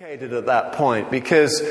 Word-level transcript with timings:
complicated 0.00 0.32
at 0.32 0.46
that 0.46 0.72
point 0.72 1.10
because 1.10 1.62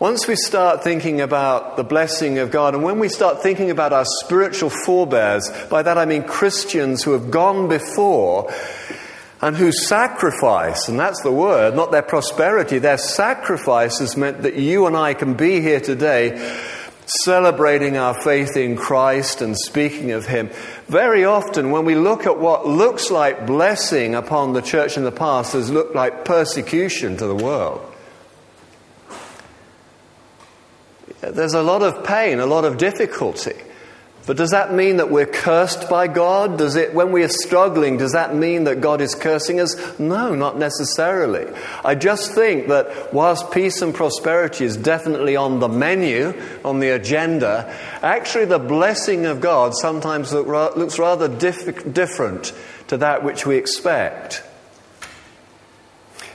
once 0.00 0.26
we 0.26 0.34
start 0.34 0.82
thinking 0.82 1.20
about 1.20 1.76
the 1.76 1.84
blessing 1.84 2.40
of 2.40 2.50
God, 2.50 2.74
and 2.74 2.82
when 2.82 2.98
we 2.98 3.08
start 3.08 3.40
thinking 3.40 3.70
about 3.70 3.92
our 3.92 4.04
spiritual 4.24 4.68
forebears, 4.68 5.48
by 5.70 5.80
that 5.80 5.96
I 5.96 6.06
mean 6.06 6.24
Christians 6.24 7.04
who 7.04 7.12
have 7.12 7.30
gone 7.30 7.68
before 7.68 8.52
and 9.40 9.56
whose 9.56 9.86
sacrifice, 9.86 10.88
and 10.88 10.98
that's 10.98 11.22
the 11.22 11.30
word, 11.30 11.76
not 11.76 11.92
their 11.92 12.02
prosperity, 12.02 12.80
their 12.80 12.98
sacrifice 12.98 14.00
has 14.00 14.16
meant 14.16 14.42
that 14.42 14.54
you 14.56 14.86
and 14.86 14.96
I 14.96 15.14
can 15.14 15.34
be 15.34 15.60
here 15.60 15.78
today 15.78 16.30
celebrating 17.06 17.96
our 17.96 18.14
faith 18.22 18.56
in 18.56 18.76
Christ 18.76 19.40
and 19.40 19.56
speaking 19.56 20.10
of 20.10 20.26
Him. 20.26 20.50
Very 20.88 21.24
often, 21.24 21.70
when 21.70 21.84
we 21.84 21.94
look 21.94 22.26
at 22.26 22.38
what 22.38 22.66
looks 22.66 23.10
like 23.10 23.46
blessing 23.46 24.14
upon 24.14 24.52
the 24.52 24.62
church 24.62 24.96
in 24.96 25.04
the 25.04 25.12
past, 25.12 25.52
has 25.52 25.70
looked 25.70 25.94
like 25.94 26.24
persecution 26.24 27.16
to 27.16 27.26
the 27.26 27.34
world. 27.34 27.80
There's 31.20 31.54
a 31.54 31.62
lot 31.62 31.82
of 31.82 32.04
pain, 32.04 32.38
a 32.38 32.46
lot 32.46 32.64
of 32.64 32.78
difficulty. 32.78 33.54
But 34.26 34.36
does 34.36 34.50
that 34.50 34.74
mean 34.74 34.96
that 34.96 35.08
we're 35.08 35.24
cursed 35.24 35.88
by 35.88 36.08
God? 36.08 36.58
Does 36.58 36.74
it, 36.74 36.92
when 36.92 37.12
we 37.12 37.22
are 37.22 37.28
struggling, 37.28 37.96
does 37.96 38.12
that 38.12 38.34
mean 38.34 38.64
that 38.64 38.80
God 38.80 39.00
is 39.00 39.14
cursing 39.14 39.60
us? 39.60 39.76
No, 40.00 40.34
not 40.34 40.58
necessarily. 40.58 41.46
I 41.84 41.94
just 41.94 42.32
think 42.32 42.66
that 42.66 43.14
whilst 43.14 43.52
peace 43.52 43.82
and 43.82 43.94
prosperity 43.94 44.64
is 44.64 44.76
definitely 44.76 45.36
on 45.36 45.60
the 45.60 45.68
menu, 45.68 46.34
on 46.64 46.80
the 46.80 46.88
agenda, 46.88 47.72
actually 48.02 48.46
the 48.46 48.58
blessing 48.58 49.26
of 49.26 49.40
God 49.40 49.74
sometimes 49.76 50.32
look, 50.32 50.76
looks 50.76 50.98
rather 50.98 51.28
diff- 51.28 51.92
different 51.94 52.52
to 52.88 52.96
that 52.96 53.22
which 53.22 53.46
we 53.46 53.56
expect. 53.56 54.42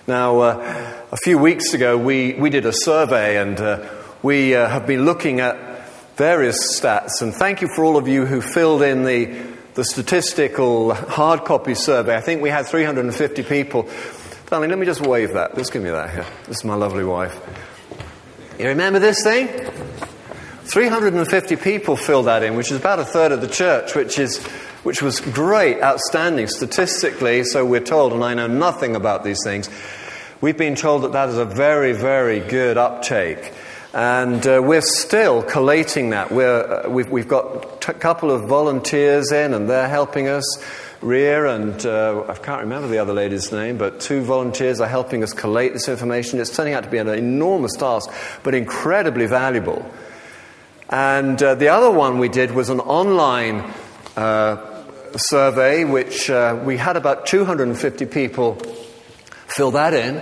Now, 0.08 0.40
uh, 0.40 0.94
a 1.12 1.18
few 1.18 1.38
weeks 1.38 1.74
ago, 1.74 1.98
we, 1.98 2.36
we 2.36 2.50
did 2.50 2.66
a 2.66 2.74
survey 2.74 3.38
and 3.38 3.60
uh, 3.60 3.86
we 4.24 4.56
uh, 4.56 4.70
have 4.70 4.88
been 4.88 5.04
looking 5.04 5.42
at 5.42 5.71
various 6.16 6.80
stats. 6.80 7.22
And 7.22 7.34
thank 7.34 7.62
you 7.62 7.68
for 7.76 7.84
all 7.84 7.98
of 7.98 8.08
you 8.08 8.26
who 8.26 8.42
filled 8.42 8.82
in 8.82 9.04
the, 9.04 9.26
the 9.74 9.84
statistical 9.84 10.94
hard 10.94 11.46
copy 11.46 11.76
survey. 11.76 12.16
I 12.16 12.22
think 12.22 12.42
we 12.42 12.50
had 12.50 12.66
350 12.66 13.44
people. 13.44 13.90
Darling, 14.48 14.70
let 14.70 14.80
me 14.80 14.86
just 14.86 15.02
wave 15.02 15.34
that. 15.34 15.56
Just 15.56 15.72
give 15.72 15.82
me 15.82 15.90
that 15.90 16.10
here. 16.12 16.26
This 16.48 16.58
is 16.58 16.66
my 16.66 16.76
lovely 16.76 17.06
wife. 17.06 17.40
You 18.60 18.68
remember 18.68 19.00
this 19.00 19.24
thing? 19.24 19.48
350 20.66 21.56
people 21.56 21.96
filled 21.96 22.28
that 22.28 22.44
in, 22.44 22.56
which 22.56 22.72
is 22.72 22.78
about 22.78 23.00
a 23.00 23.06
third 23.06 23.32
of 23.32 23.42
the 23.42 23.48
church, 23.48 23.96
which, 23.96 24.20
is, 24.20 24.38
which 24.84 25.02
was 25.02 25.20
great, 25.20 25.82
outstanding 25.82 26.48
statistically, 26.48 27.44
so 27.44 27.66
we're 27.66 27.80
told, 27.80 28.14
and 28.14 28.24
I 28.24 28.34
know 28.36 28.48
nothing 28.48 28.96
about 28.96 29.24
these 29.24 29.40
things. 29.44 29.70
We've 30.40 30.58
been 30.58 30.76
told 30.76 31.04
that 31.04 31.12
that 31.14 31.30
is 31.30 31.38
a 31.38 31.46
very, 31.46 31.94
very 31.94 32.40
good 32.40 32.78
uptake. 32.78 33.52
And 33.94 34.48
uh, 34.48 34.62
we're 34.64 34.82
still 34.82 35.44
collating 35.44 36.12
that. 36.12 36.32
Uh, 36.32 36.90
we've, 36.90 37.10
we've 37.10 37.28
got 37.28 37.90
a 37.90 37.94
couple 37.94 38.32
of 38.32 38.48
volunteers 38.48 39.34
in, 39.34 39.54
and 39.54 39.70
they're 39.70 39.90
helping 39.90 40.30
us. 40.30 40.44
Ria 41.02 41.56
and 41.56 41.84
uh, 41.86 42.26
I 42.30 42.36
can't 42.36 42.62
remember 42.62 42.88
the 42.88 43.00
other 43.00 43.12
lady's 43.12 43.52
name, 43.52 43.78
but 43.78 44.00
two 44.00 44.22
volunteers 44.22 44.80
are 44.80 44.88
helping 44.88 45.24
us 45.24 45.34
collate 45.34 45.74
this 45.74 45.90
information. 45.90 46.40
It's 46.40 46.56
turning 46.56 46.74
out 46.74 46.84
to 46.84 46.90
be 46.90 47.00
an 47.00 47.10
enormous 47.10 47.76
task, 47.76 48.10
but 48.44 48.54
incredibly 48.54 49.26
valuable. 49.26 49.84
And 50.90 51.42
uh, 51.42 51.56
the 51.56 51.70
other 51.70 51.90
one 51.90 52.20
we 52.20 52.30
did 52.30 52.52
was 52.52 52.70
an 52.70 52.80
online 52.80 53.74
uh, 54.16 54.84
survey, 55.18 55.86
which 55.86 56.30
uh, 56.30 56.62
we 56.64 56.78
had 56.78 56.98
about 56.98 57.26
250 57.26 58.06
people 58.06 58.56
fill 59.48 59.72
that 59.72 59.94
in. 59.94 60.22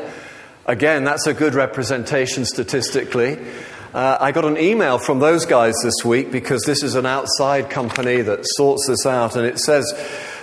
Again, 0.69 1.03
that's 1.03 1.25
a 1.25 1.33
good 1.33 1.55
representation 1.55 2.45
statistically. 2.45 3.39
Uh, 3.91 4.17
I 4.21 4.31
got 4.31 4.45
an 4.45 4.59
email 4.59 4.99
from 4.99 5.17
those 5.17 5.47
guys 5.47 5.73
this 5.81 6.05
week 6.05 6.31
because 6.31 6.61
this 6.61 6.83
is 6.83 6.93
an 6.93 7.07
outside 7.07 7.71
company 7.71 8.21
that 8.21 8.41
sorts 8.43 8.85
this 8.85 9.03
out, 9.07 9.35
and 9.35 9.47
it 9.47 9.57
says 9.57 9.83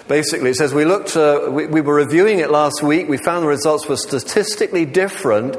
basically, 0.09 0.51
it 0.51 0.57
says 0.57 0.75
we 0.75 0.85
looked, 0.85 1.17
uh, 1.17 1.47
we, 1.49 1.67
we 1.67 1.81
were 1.81 1.95
reviewing 1.95 2.41
it 2.41 2.51
last 2.51 2.83
week. 2.83 3.09
We 3.09 3.19
found 3.19 3.45
the 3.45 3.49
results 3.49 3.89
were 3.89 3.97
statistically 3.97 4.85
different 4.85 5.57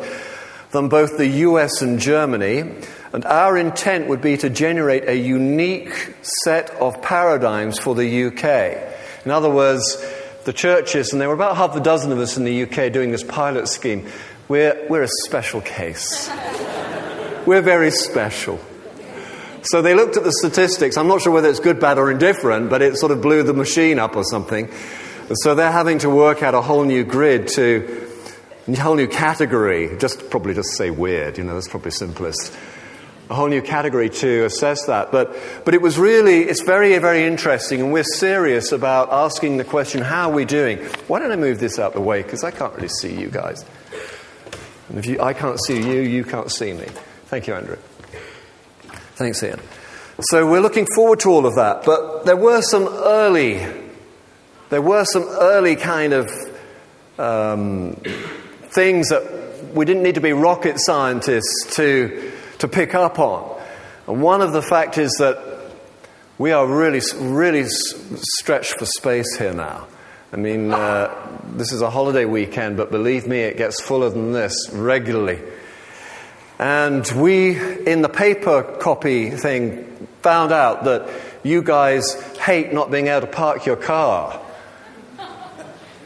than 0.72 0.90
both 0.90 1.18
the 1.18 1.28
US 1.28 1.82
and 1.82 1.98
Germany, 1.98 2.66
and 3.14 3.24
our 3.24 3.58
intent 3.58 4.10
would 4.10 4.22
be 4.22 4.36
to 4.36 4.50
generate 4.50 5.08
a 5.08 5.16
unique 5.16 6.14
set 6.44 6.72
of 6.72 7.02
paradigms 7.02 7.80
for 7.80 7.96
the 7.96 8.26
UK. 8.26 9.24
In 9.24 9.32
other 9.32 9.50
words, 9.50 9.82
the 10.44 10.52
churches, 10.52 11.14
and 11.14 11.22
there 11.22 11.30
were 11.30 11.36
about 11.36 11.56
half 11.56 11.74
a 11.78 11.80
dozen 11.80 12.12
of 12.12 12.20
us 12.20 12.36
in 12.36 12.44
the 12.44 12.64
UK 12.64 12.92
doing 12.92 13.12
this 13.12 13.24
pilot 13.24 13.70
scheme, 13.70 14.06
we're, 14.48 14.88
we're 14.90 15.04
a 15.04 15.10
special 15.26 15.62
case. 15.62 16.30
we're 17.46 17.62
very 17.62 17.92
special. 17.92 18.60
So 19.64 19.82
they 19.82 19.94
looked 19.94 20.16
at 20.16 20.24
the 20.24 20.32
statistics. 20.32 20.96
I'm 20.98 21.08
not 21.08 21.22
sure 21.22 21.34
whether 21.34 21.50
it's 21.50 21.60
good, 21.60 21.80
bad, 21.80 21.98
or 21.98 22.10
indifferent, 22.10 22.70
but 22.70 22.82
it 22.82 22.96
sort 22.96 23.12
of 23.12 23.22
blew 23.22 23.44
the 23.44 23.54
machine 23.54 24.00
up 24.00 24.16
or 24.16 24.24
something. 24.24 24.72
So 25.34 25.56
they're 25.56 25.72
having 25.72 26.00
to 26.00 26.10
work 26.10 26.42
out 26.42 26.54
a 26.54 26.62
whole 26.62 26.86
new 26.86 27.04
grid 27.04 27.50
to, 27.50 28.10
a 28.68 28.76
whole 28.76 28.96
new 28.96 29.10
category. 29.10 29.98
Just 29.98 30.30
probably 30.30 30.54
just 30.54 30.78
say 30.78 30.90
weird, 30.90 31.38
you 31.38 31.44
know, 31.44 31.54
that's 31.54 31.68
probably 31.68 31.92
simplest. 31.92 32.56
A 33.30 33.36
whole 33.36 33.50
new 33.50 33.62
category 33.62 34.10
to 34.10 34.46
assess 34.46 34.86
that. 34.86 35.12
But, 35.12 35.36
but 35.66 35.74
it 35.74 35.82
was 35.82 36.00
really, 36.00 36.44
it's 36.44 36.62
very, 36.62 36.98
very 37.00 37.26
interesting, 37.26 37.82
and 37.82 37.92
we're 37.92 38.06
serious 38.06 38.72
about 38.72 39.12
asking 39.12 39.58
the 39.58 39.66
question, 39.66 40.02
how 40.02 40.30
are 40.30 40.34
we 40.34 40.46
doing? 40.46 40.78
Why 41.08 41.20
don't 41.20 41.34
I 41.34 41.36
move 41.36 41.60
this 41.60 41.78
out 41.78 41.94
the 41.94 42.00
way? 42.00 42.22
Because 42.22 42.46
I 42.46 42.52
can't 42.52 42.74
really 42.76 42.88
see 42.88 43.20
you 43.20 43.28
guys. 43.28 43.66
And 44.90 44.98
if 44.98 45.06
you, 45.06 45.22
I 45.22 45.34
can't 45.34 45.60
see 45.66 45.78
you, 45.78 46.02
you 46.02 46.24
can't 46.24 46.52
see 46.52 46.74
me. 46.74 46.86
Thank 47.26 47.48
you, 47.48 47.56
Andrew. 47.56 47.78
Thanks, 49.16 49.44
Ian. 49.44 49.60
So 50.22 50.50
we're 50.50 50.62
looking 50.62 50.88
forward 50.96 51.20
to 51.22 51.30
all 51.30 51.46
of 51.46 51.56
that. 51.56 51.84
But 51.84 52.26
there 52.26 52.38
were 52.38 52.62
some 52.62 52.88
early, 52.88 53.66
there 54.70 54.82
were 54.82 55.06
some 55.06 55.24
early 55.24 55.76
kind 55.76 56.14
of 56.14 56.32
um, 57.20 58.02
things 58.70 59.10
that 59.10 59.74
we 59.74 59.86
didn't 59.86 60.04
need 60.04 60.16
to 60.16 60.22
be 60.22 60.34
rocket 60.34 60.78
scientists 60.80 61.76
to, 61.76 62.32
to 62.60 62.68
pick 62.68 62.96
up 62.96 63.20
on. 63.20 63.62
And 64.08 64.22
one 64.22 64.42
of 64.42 64.54
the 64.54 64.62
factors 64.62 65.12
is 65.12 65.16
that 65.20 65.58
we 66.38 66.52
are 66.52 66.66
really, 66.66 67.02
really 67.20 67.66
stretched 67.68 68.80
for 68.80 68.86
space 68.86 69.38
here 69.38 69.54
now. 69.54 69.88
I 70.32 70.36
mean, 70.36 70.72
uh, 70.72 71.27
this 71.56 71.72
is 71.72 71.82
a 71.82 71.90
holiday 71.90 72.26
weekend, 72.26 72.78
but 72.78 72.92
believe 72.92 73.28
me, 73.28 73.40
it 73.40 73.58
gets 73.58 73.82
fuller 73.82 74.10
than 74.10 74.32
this 74.32 74.70
regularly. 74.72 75.40
And 76.60 77.08
we, 77.16 77.58
in 77.86 78.02
the 78.02 78.10
paper 78.10 78.64
copy 78.80 79.30
thing, 79.30 80.08
found 80.22 80.52
out 80.52 80.86
that 80.86 81.10
you 81.44 81.62
guys 81.62 82.14
hate 82.40 82.74
not 82.74 82.92
being 82.92 83.08
able 83.08 83.22
to 83.22 83.28
park 83.28 83.66
your 83.66 83.76
car. 83.76 84.42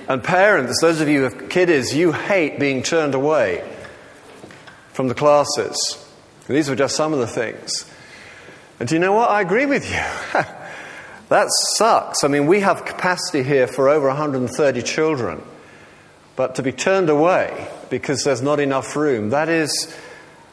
And 0.07 0.23
parents, 0.23 0.81
those 0.81 0.99
of 0.99 1.07
you 1.07 1.19
who 1.19 1.23
have 1.23 1.49
kiddies, 1.49 1.95
you 1.95 2.11
hate 2.11 2.59
being 2.59 2.83
turned 2.83 3.15
away 3.15 3.67
from 4.91 5.07
the 5.07 5.15
classes. 5.15 6.05
These 6.47 6.69
were 6.69 6.75
just 6.75 6.95
some 6.95 7.13
of 7.13 7.19
the 7.19 7.27
things. 7.27 7.89
And 8.79 8.89
do 8.89 8.95
you 8.95 8.99
know 8.99 9.13
what? 9.13 9.29
I 9.29 9.41
agree 9.41 9.65
with 9.65 9.89
you. 9.89 10.41
That 11.31 11.47
sucks. 11.49 12.25
I 12.25 12.27
mean, 12.27 12.45
we 12.45 12.59
have 12.59 12.83
capacity 12.83 13.41
here 13.41 13.65
for 13.65 13.87
over 13.87 14.07
130 14.07 14.81
children. 14.81 15.41
But 16.35 16.55
to 16.55 16.61
be 16.61 16.73
turned 16.73 17.09
away 17.09 17.69
because 17.89 18.25
there's 18.25 18.41
not 18.41 18.59
enough 18.59 18.97
room, 18.97 19.29
that 19.29 19.47
is, 19.47 19.95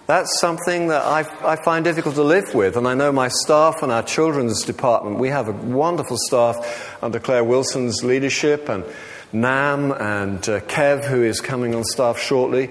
that's 0.07 0.39
something 0.39 0.87
that 0.87 1.05
I, 1.05 1.27
I 1.45 1.57
find 1.65 1.85
difficult 1.85 2.15
to 2.15 2.23
live 2.23 2.55
with. 2.55 2.77
And 2.77 2.87
I 2.87 2.95
know 2.95 3.11
my 3.11 3.27
staff 3.27 3.83
and 3.83 3.91
our 3.91 4.05
children's 4.05 4.63
department, 4.63 5.19
we 5.19 5.31
have 5.31 5.49
a 5.49 5.53
wonderful 5.53 6.17
staff 6.17 6.97
under 7.03 7.19
Claire 7.19 7.43
Wilson's 7.43 8.05
leadership 8.05 8.69
and 8.69 8.85
Nam 9.33 9.91
and 9.91 10.49
uh, 10.49 10.61
Kev, 10.61 11.05
who 11.05 11.25
is 11.25 11.41
coming 11.41 11.75
on 11.75 11.83
staff 11.83 12.21
shortly. 12.21 12.71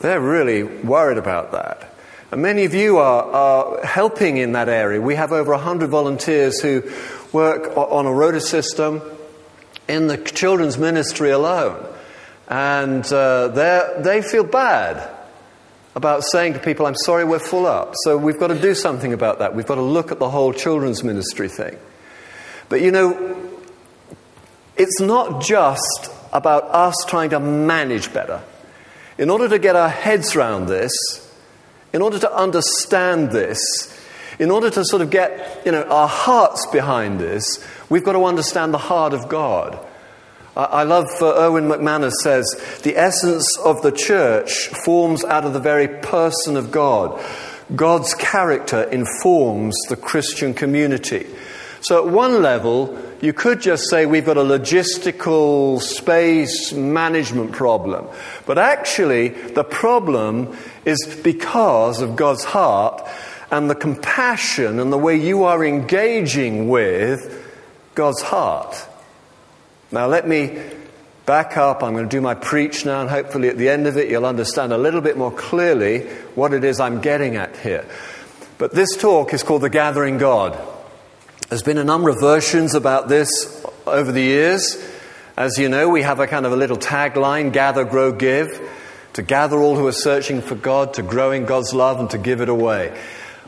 They're 0.00 0.18
really 0.18 0.62
worried 0.62 1.18
about 1.18 1.52
that. 1.52 1.94
And 2.30 2.40
many 2.40 2.64
of 2.64 2.72
you 2.72 2.96
are, 2.96 3.22
are 3.22 3.84
helping 3.84 4.38
in 4.38 4.52
that 4.52 4.70
area. 4.70 4.98
We 4.98 5.14
have 5.16 5.30
over 5.30 5.52
100 5.52 5.90
volunteers 5.90 6.58
who 6.62 6.82
work 7.34 7.76
on 7.76 8.06
a 8.06 8.12
rota 8.12 8.40
system 8.40 9.02
in 9.88 10.06
the 10.06 10.16
children's 10.16 10.78
ministry 10.78 11.30
alone. 11.30 11.84
And 12.48 13.04
uh, 13.12 13.48
they 13.48 14.22
feel 14.22 14.44
bad 14.44 15.10
about 15.94 16.24
saying 16.24 16.54
to 16.54 16.58
people, 16.58 16.86
I'm 16.86 16.96
sorry, 16.96 17.24
we're 17.24 17.38
full 17.38 17.66
up. 17.66 17.94
So 18.04 18.16
we've 18.16 18.38
got 18.38 18.48
to 18.48 18.60
do 18.60 18.74
something 18.74 19.12
about 19.12 19.40
that. 19.40 19.54
We've 19.54 19.66
got 19.66 19.76
to 19.76 19.82
look 19.82 20.12
at 20.12 20.18
the 20.18 20.30
whole 20.30 20.52
children's 20.52 21.04
ministry 21.04 21.48
thing. 21.48 21.78
But 22.68 22.80
you 22.80 22.90
know, 22.90 23.52
it's 24.76 25.00
not 25.00 25.42
just 25.42 26.10
about 26.32 26.64
us 26.64 26.96
trying 27.06 27.30
to 27.30 27.40
manage 27.40 28.12
better. 28.12 28.42
In 29.18 29.30
order 29.30 29.48
to 29.48 29.58
get 29.58 29.76
our 29.76 29.88
heads 29.88 30.34
around 30.34 30.66
this, 30.66 30.92
in 31.92 32.02
order 32.02 32.18
to 32.18 32.34
understand 32.34 33.30
this, 33.30 33.93
in 34.38 34.50
order 34.50 34.70
to 34.70 34.84
sort 34.84 35.02
of 35.02 35.10
get 35.10 35.62
you 35.64 35.72
know, 35.72 35.82
our 35.84 36.08
hearts 36.08 36.66
behind 36.66 37.20
this, 37.20 37.64
we've 37.88 38.04
got 38.04 38.12
to 38.12 38.24
understand 38.24 38.74
the 38.74 38.78
heart 38.78 39.14
of 39.14 39.28
God. 39.28 39.78
I 40.56 40.84
love 40.84 41.08
uh, 41.20 41.34
Erwin 41.36 41.64
McManus 41.64 42.12
says 42.22 42.44
the 42.84 42.96
essence 42.96 43.58
of 43.58 43.82
the 43.82 43.90
church 43.90 44.68
forms 44.84 45.24
out 45.24 45.44
of 45.44 45.52
the 45.52 45.58
very 45.58 45.88
person 45.88 46.56
of 46.56 46.70
God. 46.70 47.20
God's 47.74 48.14
character 48.14 48.84
informs 48.84 49.74
the 49.88 49.96
Christian 49.96 50.54
community. 50.54 51.26
So, 51.80 52.06
at 52.06 52.12
one 52.12 52.40
level, 52.40 52.96
you 53.20 53.32
could 53.32 53.60
just 53.60 53.90
say 53.90 54.06
we've 54.06 54.24
got 54.24 54.36
a 54.36 54.42
logistical 54.42 55.80
space 55.80 56.72
management 56.72 57.52
problem. 57.52 58.06
But 58.46 58.58
actually, 58.58 59.28
the 59.28 59.64
problem 59.64 60.56
is 60.84 61.18
because 61.22 62.00
of 62.00 62.16
God's 62.16 62.44
heart 62.44 63.06
and 63.56 63.70
the 63.70 63.74
compassion 63.74 64.80
and 64.80 64.92
the 64.92 64.98
way 64.98 65.16
you 65.16 65.44
are 65.44 65.64
engaging 65.64 66.68
with 66.68 67.40
God's 67.94 68.20
heart. 68.20 68.74
Now, 69.92 70.06
let 70.06 70.26
me 70.26 70.60
back 71.24 71.56
up. 71.56 71.82
I'm 71.82 71.92
going 71.92 72.08
to 72.08 72.16
do 72.16 72.20
my 72.20 72.34
preach 72.34 72.84
now, 72.84 73.00
and 73.00 73.08
hopefully 73.08 73.48
at 73.48 73.56
the 73.56 73.68
end 73.68 73.86
of 73.86 73.96
it, 73.96 74.10
you'll 74.10 74.26
understand 74.26 74.72
a 74.72 74.78
little 74.78 75.00
bit 75.00 75.16
more 75.16 75.30
clearly 75.30 76.00
what 76.34 76.52
it 76.52 76.64
is 76.64 76.80
I'm 76.80 77.00
getting 77.00 77.36
at 77.36 77.56
here. 77.58 77.86
But 78.58 78.72
this 78.72 78.96
talk 78.96 79.32
is 79.32 79.42
called 79.42 79.62
The 79.62 79.70
Gathering 79.70 80.18
God. 80.18 80.58
There's 81.48 81.62
been 81.62 81.78
a 81.78 81.84
number 81.84 82.08
of 82.08 82.18
versions 82.20 82.74
about 82.74 83.08
this 83.08 83.64
over 83.86 84.10
the 84.10 84.22
years. 84.22 84.76
As 85.36 85.58
you 85.58 85.68
know, 85.68 85.88
we 85.88 86.02
have 86.02 86.18
a 86.18 86.26
kind 86.26 86.46
of 86.46 86.52
a 86.52 86.56
little 86.56 86.76
tagline 86.76 87.52
gather, 87.52 87.84
grow, 87.84 88.12
give. 88.12 88.70
To 89.12 89.22
gather 89.22 89.58
all 89.58 89.76
who 89.76 89.86
are 89.86 89.92
searching 89.92 90.40
for 90.40 90.56
God, 90.56 90.94
to 90.94 91.02
grow 91.02 91.30
in 91.30 91.44
God's 91.44 91.72
love, 91.72 92.00
and 92.00 92.10
to 92.10 92.18
give 92.18 92.40
it 92.40 92.48
away. 92.48 92.98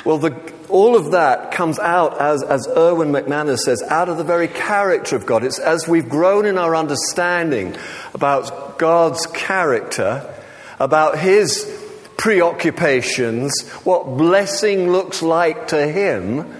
Well, 0.06 0.18
the, 0.18 0.52
all 0.68 0.94
of 0.94 1.10
that 1.10 1.50
comes 1.50 1.80
out, 1.80 2.20
as, 2.20 2.40
as 2.44 2.68
Erwin 2.68 3.10
McManus 3.10 3.58
says, 3.58 3.82
out 3.82 4.08
of 4.08 4.18
the 4.18 4.22
very 4.22 4.46
character 4.46 5.16
of 5.16 5.26
God. 5.26 5.42
It's 5.42 5.58
as 5.58 5.88
we've 5.88 6.08
grown 6.08 6.46
in 6.46 6.58
our 6.58 6.76
understanding 6.76 7.76
about 8.14 8.78
God's 8.78 9.26
character, 9.26 10.32
about 10.78 11.18
His 11.18 11.64
preoccupations, 12.16 13.68
what 13.82 14.16
blessing 14.16 14.92
looks 14.92 15.22
like 15.22 15.66
to 15.68 15.88
Him, 15.88 16.54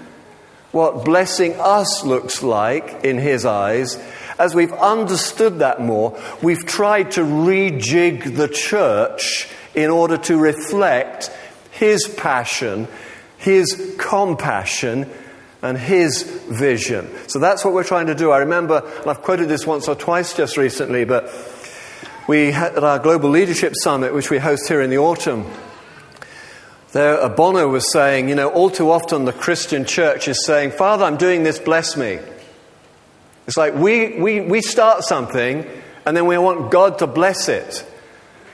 what 0.73 1.05
blessing 1.05 1.53
us 1.57 2.03
looks 2.03 2.43
like 2.43 3.05
in 3.05 3.17
His 3.17 3.45
eyes. 3.45 3.97
As 4.37 4.55
we've 4.55 4.73
understood 4.73 5.59
that 5.59 5.79
more, 5.79 6.21
we've 6.43 6.65
tried 6.65 7.11
to 7.11 7.21
rejig 7.21 8.35
the 8.35 8.49
church 8.49 9.47
in 9.73 9.89
order 9.89 10.17
to 10.17 10.37
reflect 10.37 11.31
His 11.71 12.05
passion 12.09 12.89
his 13.37 13.95
compassion, 13.97 15.09
and 15.61 15.77
his 15.77 16.23
vision. 16.23 17.09
So 17.27 17.39
that's 17.39 17.65
what 17.65 17.73
we're 17.73 17.83
trying 17.83 18.07
to 18.07 18.15
do. 18.15 18.31
I 18.31 18.39
remember, 18.39 18.83
and 19.01 19.09
I've 19.09 19.21
quoted 19.21 19.49
this 19.49 19.65
once 19.65 19.87
or 19.87 19.95
twice 19.95 20.33
just 20.33 20.57
recently, 20.57 21.03
but 21.03 21.31
we 22.27 22.51
had 22.51 22.75
at 22.75 22.83
our 22.83 22.99
Global 22.99 23.29
Leadership 23.29 23.73
Summit, 23.75 24.13
which 24.13 24.29
we 24.29 24.37
host 24.37 24.67
here 24.67 24.81
in 24.81 24.89
the 24.89 24.97
autumn, 24.97 25.45
there, 26.91 27.27
Bono 27.29 27.67
was 27.67 27.91
saying, 27.91 28.29
you 28.29 28.35
know, 28.35 28.49
all 28.49 28.69
too 28.69 28.91
often 28.91 29.25
the 29.25 29.33
Christian 29.33 29.85
church 29.85 30.27
is 30.27 30.45
saying, 30.45 30.71
Father, 30.71 31.05
I'm 31.05 31.17
doing 31.17 31.43
this, 31.43 31.59
bless 31.59 31.97
me. 31.97 32.19
It's 33.45 33.57
like 33.57 33.75
we, 33.75 34.19
we, 34.19 34.41
we 34.41 34.61
start 34.61 35.03
something 35.03 35.65
and 36.05 36.15
then 36.15 36.25
we 36.25 36.37
want 36.37 36.71
God 36.71 36.99
to 36.99 37.07
bless 37.07 37.49
it. 37.49 37.85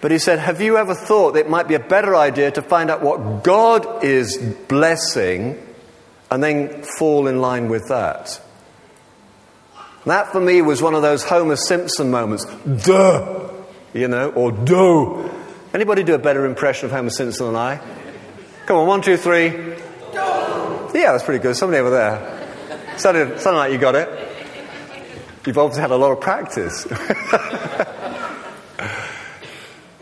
But 0.04 0.12
he 0.12 0.20
said, 0.20 0.40
Have 0.40 0.60
you 0.60 0.78
ever 0.78 0.94
thought 0.94 1.36
that 1.36 1.46
it 1.46 1.50
might 1.50 1.70
be 1.70 1.76
a 1.76 1.80
better 1.80 2.14
idea 2.14 2.52
to 2.52 2.62
find 2.62 2.92
out 2.92 3.02
what 3.02 3.42
God 3.42 4.04
is 4.04 4.38
blessing 4.68 5.66
and 6.30 6.44
then 6.44 6.84
fall 7.00 7.28
in 7.28 7.40
line 7.40 7.70
with 7.70 7.88
that? 7.88 8.42
That 10.06 10.34
for 10.34 10.42
me 10.42 10.62
was 10.62 10.82
one 10.82 10.94
of 10.94 11.04
those 11.04 11.24
Homer 11.24 11.56
Simpson 11.56 12.12
moments. 12.12 12.44
Duh! 12.86 13.50
You 13.94 14.10
know, 14.10 14.30
or 14.32 14.52
do. 14.52 15.32
Anybody 15.74 16.04
do 16.04 16.16
a 16.16 16.20
better 16.20 16.46
impression 16.46 16.88
of 16.88 16.92
Homer 16.92 17.10
Simpson 17.10 17.46
than 17.46 17.56
I? 17.56 17.80
Come 18.66 18.76
on, 18.76 18.88
one, 18.88 19.02
two, 19.02 19.16
three. 19.16 19.46
Yeah, 20.14 21.14
that's 21.14 21.24
pretty 21.24 21.42
good. 21.42 21.56
Somebody 21.56 21.80
over 21.80 21.92
there. 21.92 22.98
Sounded, 22.98 23.40
sounded 23.40 23.58
like 23.58 23.72
you 23.72 23.78
got 23.78 23.96
it. 23.96 24.10
You've 25.48 25.58
obviously 25.58 25.80
had 25.80 25.92
a 25.92 25.96
lot 25.96 26.12
of 26.12 26.20
practice. 26.20 26.86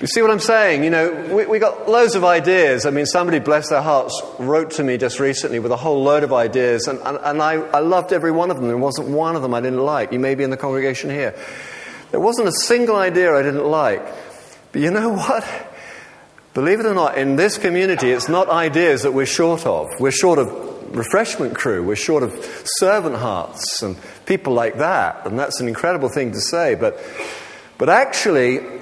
You 0.01 0.07
see 0.07 0.24
what 0.24 0.31
I'm 0.31 0.39
saying? 0.39 0.83
You 0.83 0.89
know, 0.89 1.30
we, 1.31 1.45
we 1.45 1.59
got 1.59 1.88
loads 1.88 2.15
of 2.15 2.24
ideas. 2.24 2.88
I 2.88 2.89
mean, 2.89 3.06
somebody, 3.06 3.38
bless 3.38 3.69
their 3.69 3.83
hearts, 3.83 4.19
wrote 4.39 4.71
to 4.71 4.83
me 4.83 4.98
just 4.98 5.19
recently 5.19 5.59
with 5.59 5.71
a 5.71 5.75
whole 5.75 6.01
load 6.01 6.24
of 6.24 6.33
ideas, 6.33 6.88
and, 6.88 6.98
and, 7.01 7.19
and 7.21 7.39
I, 7.39 7.53
I 7.53 7.80
loved 7.81 8.12
every 8.12 8.31
one 8.31 8.50
of 8.50 8.57
them. 8.57 8.68
There 8.68 8.77
wasn't 8.77 9.09
one 9.09 9.36
of 9.36 9.44
them 9.44 9.53
I 9.53 9.62
didn't 9.62 9.86
like. 9.86 10.12
You 10.12 10.18
may 10.18 10.33
be 10.33 10.44
in 10.44 10.50
the 10.50 10.57
congregation 10.57 11.12
here. 11.12 11.36
There 12.09 12.19
wasn't 12.19 12.48
a 12.48 12.51
single 12.51 12.95
idea 12.95 13.31
I 13.31 13.44
didn't 13.44 13.63
like. 13.63 14.03
But 14.71 14.81
you 14.81 14.89
know 14.89 15.09
what? 15.13 15.48
Believe 16.56 16.80
it 16.80 16.88
or 16.88 16.95
not, 16.95 17.19
in 17.19 17.36
this 17.36 17.59
community, 17.59 18.09
it's 18.09 18.27
not 18.27 18.50
ideas 18.50 19.03
that 19.03 19.13
we're 19.13 19.27
short 19.27 19.68
of. 19.68 19.88
We're 20.00 20.09
short 20.09 20.39
of 20.39 20.98
refreshment 20.98 21.56
crew, 21.56 21.83
we're 21.83 21.95
short 21.95 22.24
of 22.24 22.33
servant 22.80 23.15
hearts 23.15 23.83
and 23.83 23.95
people 24.25 24.53
like 24.53 24.80
that. 24.80 25.27
And 25.27 25.38
that's 25.38 25.62
an 25.62 25.68
incredible 25.68 26.09
thing 26.09 26.31
to 26.31 26.42
say. 26.42 26.74
But, 26.74 27.00
but 27.77 27.88
actually, 27.88 28.81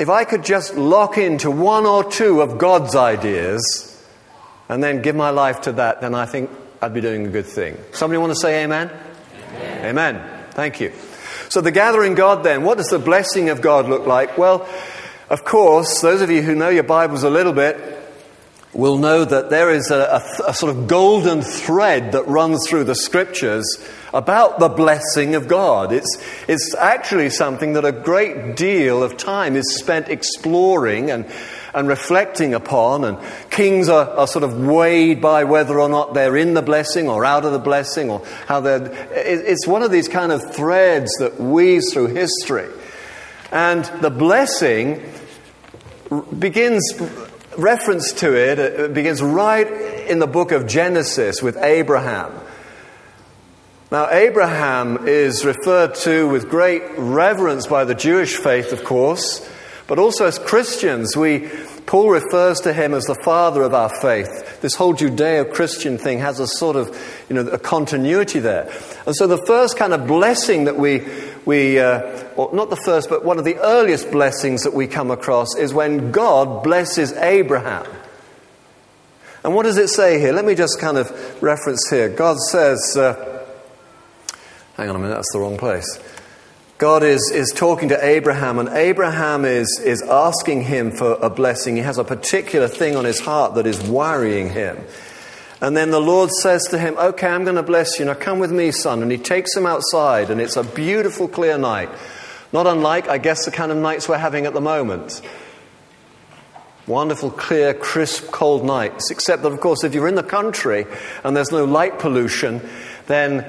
if 0.00 0.08
I 0.08 0.24
could 0.24 0.42
just 0.42 0.76
lock 0.76 1.18
into 1.18 1.50
one 1.50 1.84
or 1.84 2.02
two 2.02 2.40
of 2.40 2.56
God's 2.56 2.96
ideas 2.96 3.86
and 4.66 4.82
then 4.82 5.02
give 5.02 5.14
my 5.14 5.28
life 5.28 5.60
to 5.62 5.72
that, 5.72 6.00
then 6.00 6.14
I 6.14 6.24
think 6.24 6.50
I'd 6.80 6.94
be 6.94 7.02
doing 7.02 7.26
a 7.26 7.28
good 7.28 7.44
thing. 7.44 7.76
Somebody 7.92 8.16
want 8.16 8.32
to 8.32 8.40
say 8.40 8.64
amen? 8.64 8.90
Amen. 9.54 9.84
amen. 9.84 10.44
Thank 10.52 10.80
you. 10.80 10.92
So, 11.50 11.60
the 11.60 11.70
gathering 11.70 12.14
God 12.14 12.42
then, 12.44 12.64
what 12.64 12.78
does 12.78 12.86
the 12.86 12.98
blessing 12.98 13.50
of 13.50 13.60
God 13.60 13.90
look 13.90 14.06
like? 14.06 14.38
Well, 14.38 14.66
of 15.28 15.44
course, 15.44 16.00
those 16.00 16.22
of 16.22 16.30
you 16.30 16.40
who 16.40 16.54
know 16.54 16.70
your 16.70 16.84
Bibles 16.84 17.22
a 17.22 17.30
little 17.30 17.52
bit 17.52 17.76
will 18.72 18.96
know 18.96 19.24
that 19.24 19.50
there 19.50 19.70
is 19.70 19.90
a, 19.90 20.22
a, 20.38 20.50
a 20.50 20.54
sort 20.54 20.74
of 20.74 20.86
golden 20.86 21.42
thread 21.42 22.12
that 22.12 22.26
runs 22.26 22.66
through 22.66 22.84
the 22.84 22.94
scriptures 22.94 23.66
about 24.12 24.58
the 24.58 24.68
blessing 24.68 25.34
of 25.34 25.48
God. 25.48 25.92
It's, 25.92 26.22
it's 26.48 26.74
actually 26.74 27.30
something 27.30 27.74
that 27.74 27.84
a 27.84 27.92
great 27.92 28.56
deal 28.56 29.02
of 29.02 29.16
time 29.16 29.56
is 29.56 29.76
spent 29.76 30.08
exploring 30.08 31.10
and, 31.10 31.26
and 31.74 31.86
reflecting 31.86 32.54
upon, 32.54 33.04
and 33.04 33.18
kings 33.50 33.88
are, 33.88 34.08
are 34.10 34.26
sort 34.26 34.42
of 34.42 34.58
weighed 34.58 35.20
by 35.20 35.44
whether 35.44 35.80
or 35.80 35.88
not 35.88 36.14
they're 36.14 36.36
in 36.36 36.54
the 36.54 36.62
blessing 36.62 37.08
or 37.08 37.24
out 37.24 37.44
of 37.44 37.52
the 37.52 37.58
blessing, 37.58 38.10
or 38.10 38.24
how 38.46 38.60
they're. 38.60 38.90
It's 39.12 39.66
one 39.66 39.82
of 39.82 39.90
these 39.90 40.08
kind 40.08 40.32
of 40.32 40.54
threads 40.54 41.12
that 41.18 41.40
weaves 41.40 41.92
through 41.92 42.08
history. 42.08 42.68
And 43.52 43.84
the 44.00 44.10
blessing 44.10 45.02
begins, 46.38 46.82
reference 47.56 48.12
to 48.14 48.36
it, 48.36 48.58
it 48.58 48.94
begins 48.94 49.22
right 49.22 49.66
in 50.08 50.18
the 50.18 50.26
book 50.26 50.52
of 50.52 50.66
Genesis 50.66 51.42
with 51.42 51.56
Abraham. 51.56 52.32
Now, 53.90 54.08
Abraham 54.08 55.08
is 55.08 55.44
referred 55.44 55.96
to 55.96 56.28
with 56.28 56.48
great 56.48 56.80
reverence 56.96 57.66
by 57.66 57.82
the 57.82 57.94
Jewish 57.96 58.36
faith, 58.36 58.72
of 58.72 58.84
course, 58.84 59.44
but 59.88 59.98
also 59.98 60.26
as 60.26 60.38
Christians, 60.38 61.16
we, 61.16 61.48
Paul 61.86 62.10
refers 62.10 62.60
to 62.60 62.72
him 62.72 62.94
as 62.94 63.02
the 63.06 63.16
father 63.24 63.62
of 63.62 63.74
our 63.74 63.88
faith. 64.00 64.60
This 64.60 64.76
whole 64.76 64.94
Judeo 64.94 65.52
Christian 65.52 65.98
thing 65.98 66.20
has 66.20 66.38
a 66.38 66.46
sort 66.46 66.76
of, 66.76 66.96
you 67.28 67.34
know, 67.34 67.48
a 67.48 67.58
continuity 67.58 68.38
there. 68.38 68.72
And 69.06 69.16
so 69.16 69.26
the 69.26 69.44
first 69.44 69.76
kind 69.76 69.92
of 69.92 70.06
blessing 70.06 70.66
that 70.66 70.76
we, 70.76 71.02
we 71.44 71.80
uh, 71.80 72.28
or 72.36 72.54
not 72.54 72.70
the 72.70 72.76
first, 72.76 73.08
but 73.08 73.24
one 73.24 73.40
of 73.40 73.44
the 73.44 73.56
earliest 73.56 74.12
blessings 74.12 74.62
that 74.62 74.72
we 74.72 74.86
come 74.86 75.10
across 75.10 75.56
is 75.56 75.74
when 75.74 76.12
God 76.12 76.62
blesses 76.62 77.12
Abraham. 77.14 77.86
And 79.42 79.56
what 79.56 79.64
does 79.64 79.78
it 79.78 79.88
say 79.88 80.20
here? 80.20 80.32
Let 80.32 80.44
me 80.44 80.54
just 80.54 80.78
kind 80.78 80.96
of 80.96 81.10
reference 81.42 81.88
here. 81.90 82.08
God 82.08 82.38
says, 82.38 82.96
uh, 82.96 83.29
Hang 84.80 84.88
on 84.88 84.96
a 84.96 84.98
minute, 84.98 85.16
that's 85.16 85.30
the 85.34 85.38
wrong 85.38 85.58
place. 85.58 86.00
God 86.78 87.02
is, 87.02 87.30
is 87.34 87.52
talking 87.54 87.90
to 87.90 88.02
Abraham, 88.02 88.58
and 88.58 88.70
Abraham 88.70 89.44
is, 89.44 89.78
is 89.84 90.00
asking 90.00 90.62
him 90.62 90.90
for 90.90 91.18
a 91.20 91.28
blessing. 91.28 91.76
He 91.76 91.82
has 91.82 91.98
a 91.98 92.04
particular 92.04 92.66
thing 92.66 92.96
on 92.96 93.04
his 93.04 93.20
heart 93.20 93.56
that 93.56 93.66
is 93.66 93.86
worrying 93.86 94.48
him. 94.48 94.78
And 95.60 95.76
then 95.76 95.90
the 95.90 96.00
Lord 96.00 96.30
says 96.30 96.62
to 96.70 96.78
him, 96.78 96.96
Okay, 96.96 97.26
I'm 97.26 97.44
going 97.44 97.56
to 97.56 97.62
bless 97.62 97.98
you. 97.98 98.06
Now 98.06 98.14
come 98.14 98.38
with 98.38 98.50
me, 98.50 98.70
son. 98.70 99.02
And 99.02 99.12
he 99.12 99.18
takes 99.18 99.54
him 99.54 99.66
outside, 99.66 100.30
and 100.30 100.40
it's 100.40 100.56
a 100.56 100.64
beautiful, 100.64 101.28
clear 101.28 101.58
night. 101.58 101.90
Not 102.50 102.66
unlike, 102.66 103.06
I 103.06 103.18
guess, 103.18 103.44
the 103.44 103.50
kind 103.50 103.70
of 103.70 103.76
nights 103.76 104.08
we're 104.08 104.16
having 104.16 104.46
at 104.46 104.54
the 104.54 104.62
moment. 104.62 105.20
Wonderful, 106.86 107.32
clear, 107.32 107.74
crisp, 107.74 108.30
cold 108.30 108.64
nights. 108.64 109.10
Except 109.10 109.42
that, 109.42 109.52
of 109.52 109.60
course, 109.60 109.84
if 109.84 109.92
you're 109.92 110.08
in 110.08 110.14
the 110.14 110.22
country 110.22 110.86
and 111.22 111.36
there's 111.36 111.52
no 111.52 111.66
light 111.66 111.98
pollution, 111.98 112.66
then, 113.06 113.44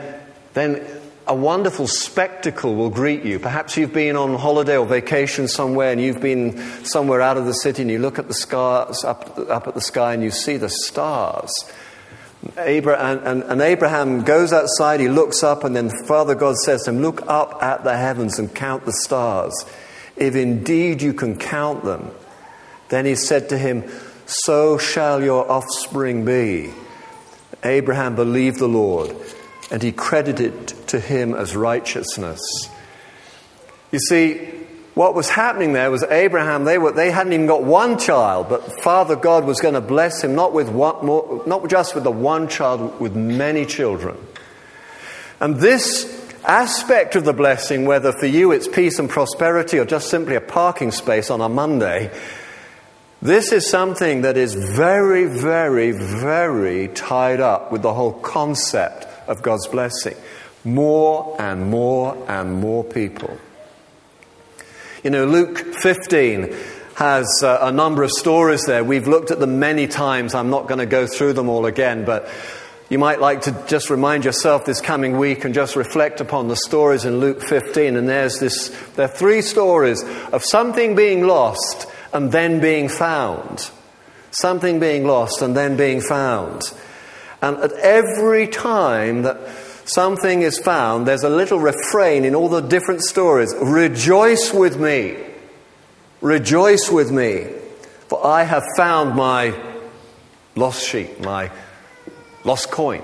then 0.54 1.01
a 1.28 1.36
wonderful 1.36 1.88
spectacle 1.88 2.76
will 2.76 2.90
greet 2.90 3.24
you. 3.24 3.40
Perhaps 3.40 3.78
you've 3.78 3.94
been 3.94 4.16
on 4.16 4.36
holiday 4.36 4.78
or 4.78 4.86
vacation 4.86 5.48
somewhere 5.48 5.92
and 5.92 6.02
you've 6.02 6.22
been 6.22 6.58
somewhere 6.84 7.22
out 7.22 7.38
of 7.38 7.46
the 7.46 7.54
city 7.54 7.84
and 7.84 7.92
you 7.92 8.00
look 8.00 8.20
at 8.20 8.28
the 8.28 8.34
stars, 8.34 9.04
up, 9.04 9.38
up 9.50 9.68
at 9.68 9.74
the 9.74 9.82
sky 9.82 10.14
and 10.14 10.24
you 10.24 10.32
see 10.32 10.58
the 10.58 10.70
stars. 10.70 11.52
Abraham, 12.58 13.22
and, 13.24 13.44
and, 13.44 13.62
Abraham 13.62 14.24
goes 14.24 14.52
outside, 14.52 15.00
he 15.00 15.08
looks 15.10 15.44
up, 15.44 15.64
and 15.64 15.76
then 15.76 15.92
Father 16.08 16.34
God 16.34 16.56
says 16.58 16.84
to 16.84 16.90
him, 16.90 17.02
Look 17.02 17.22
up 17.28 17.62
at 17.62 17.84
the 17.84 17.96
heavens 17.96 18.40
and 18.40 18.54
count 18.54 18.86
the 18.86 18.94
stars. 18.94 19.54
If 20.16 20.36
indeed 20.36 21.04
you 21.04 21.14
can 21.14 21.38
count 21.38 21.84
them, 21.84 22.10
then 22.90 23.06
he 23.06 23.16
said 23.16 23.50
to 23.50 23.58
him, 23.58 23.84
So 24.26 24.80
shall 24.80 25.24
your 25.24 25.50
offspring 25.50 26.26
be. 26.26 26.74
Abraham 27.64 28.16
believed 28.16 28.58
the 28.58 28.68
Lord, 28.68 29.16
and 29.72 29.82
he 29.82 29.92
credited 29.92 30.68
to 30.88 31.00
him 31.00 31.34
as 31.34 31.56
righteousness. 31.56 32.42
You 33.92 34.00
see, 34.00 34.36
what 34.94 35.16
was 35.16 35.30
happening 35.30 35.72
there 35.74 35.90
was 35.90 36.04
Abraham, 36.04 36.66
they, 36.66 36.78
were, 36.78 36.92
they 36.92 37.12
hadn't 37.12 37.32
even 37.32 37.48
got 37.48 37.64
one 37.64 37.98
child, 37.98 38.50
but 38.50 38.82
Father 38.82 39.16
God 39.16 39.46
was 39.46 39.62
going 39.62 39.74
to 39.74 39.82
bless 39.82 40.24
him 40.24 40.36
not, 40.36 40.52
with 40.52 40.70
one, 40.70 41.06
more, 41.06 41.44
not 41.48 41.70
just 41.70 41.96
with 41.96 42.04
the 42.04 42.12
one 42.12 42.50
child, 42.50 43.00
with 43.00 43.16
many 43.16 43.66
children. 43.66 44.18
And 45.40 45.56
this 45.56 46.20
aspect 46.44 47.16
of 47.16 47.24
the 47.24 47.34
blessing, 47.34 47.86
whether 47.86 48.12
for 48.12 48.26
you 48.26 48.52
it's 48.52 48.68
peace 48.68 49.00
and 49.00 49.10
prosperity 49.10 49.80
or 49.80 49.86
just 49.86 50.10
simply 50.10 50.36
a 50.36 50.42
parking 50.42 50.92
space 50.92 51.30
on 51.30 51.40
a 51.40 51.48
Monday, 51.48 52.12
this 53.22 53.54
is 53.54 53.70
something 53.70 54.24
that 54.24 54.36
is 54.36 54.56
very, 54.56 55.26
very, 55.26 55.92
very 55.92 56.90
tied 56.90 57.40
up 57.40 57.72
with 57.72 57.82
the 57.82 57.94
whole 57.94 58.14
concept 58.14 59.08
of 59.32 59.42
God's 59.42 59.68
blessing. 59.68 60.16
More 60.64 61.36
and 61.40 61.72
more 61.72 62.16
and 62.30 62.54
more 62.54 62.84
people. 62.84 63.38
You 65.04 65.10
know, 65.10 65.26
Luke 65.26 65.58
15 65.58 66.56
has 66.96 67.42
uh, 67.42 67.58
a 67.62 67.72
number 67.72 68.04
of 68.04 68.12
stories 68.12 68.66
there. 68.68 68.84
We've 68.84 69.08
looked 69.08 69.32
at 69.32 69.40
them 69.40 69.58
many 69.58 69.88
times. 69.88 70.36
I'm 70.36 70.52
not 70.52 70.68
going 70.68 70.78
to 70.78 70.86
go 70.86 71.08
through 71.08 71.34
them 71.34 71.50
all 71.50 71.66
again, 71.66 72.06
but 72.06 72.30
you 72.92 73.00
might 73.00 73.22
like 73.22 73.42
to 73.44 73.66
just 73.68 73.90
remind 73.90 74.26
yourself 74.26 74.66
this 74.66 74.82
coming 74.82 75.18
week 75.18 75.46
and 75.46 75.56
just 75.56 75.76
reflect 75.76 76.20
upon 76.22 76.50
the 76.50 76.56
stories 76.56 77.06
in 77.06 77.20
Luke 77.20 77.42
15. 77.42 77.96
And 77.96 78.08
there's 78.08 78.38
this, 78.40 78.68
there 78.96 79.06
are 79.06 79.16
three 79.16 79.42
stories 79.42 80.04
of 80.34 80.44
something 80.44 80.94
being 80.94 81.26
lost 81.26 81.88
and 82.14 82.32
then 82.32 82.60
being 82.60 82.90
found. 82.90 83.72
Something 84.32 84.80
being 84.80 85.06
lost 85.06 85.42
and 85.42 85.56
then 85.56 85.78
being 85.78 86.02
found. 86.02 86.62
And 87.42 87.58
at 87.58 87.74
every 87.74 88.48
time 88.48 89.24
that 89.24 89.38
something 89.86 90.42
is 90.42 90.60
found, 90.60 91.08
there's 91.08 91.24
a 91.24 91.30
little 91.30 91.60
refrain 91.60 92.24
in 92.24 92.36
all 92.36 92.50
the 92.50 92.62
different 92.62 93.02
stories 93.02 93.54
Rejoice 93.62 94.54
with 94.54 94.80
me. 94.80 95.18
Rejoice 96.22 96.90
with 96.92 97.12
me. 97.12 97.48
For 98.08 98.26
I 98.26 98.44
have 98.44 98.64
found 98.78 99.16
my 99.16 99.60
lost 100.56 100.86
sheep, 100.88 101.20
my 101.22 101.50
lost 102.44 102.70
coin, 102.70 103.02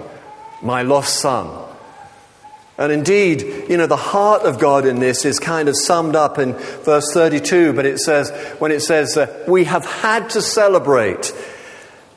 my 0.62 0.82
lost 0.82 1.20
son. 1.20 1.65
And 2.77 2.91
indeed, 2.91 3.70
you 3.70 3.77
know, 3.77 3.88
the 3.88 3.96
heart 3.96 4.44
of 4.44 4.60
God 4.60 4.86
in 4.86 5.00
this 5.00 5.25
is 5.25 5.39
kind 5.39 5.67
of 5.67 5.75
summed 5.75 6.15
up 6.15 6.38
in 6.38 6.53
verse 6.53 7.12
32, 7.12 7.74
but 7.74 7.88
it 7.88 7.98
says, 7.98 8.29
when 8.60 8.72
it 8.72 8.82
says, 8.82 9.17
uh, 9.17 9.44
We 9.48 9.63
have 9.63 9.86
had 9.86 10.29
to 10.32 10.41
celebrate 10.41 11.34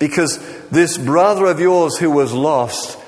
because 0.00 0.38
this 0.70 0.98
brother 0.98 1.44
of 1.44 1.60
yours 1.60 1.98
who 1.98 2.10
was 2.10 2.32
lost, 2.32 2.98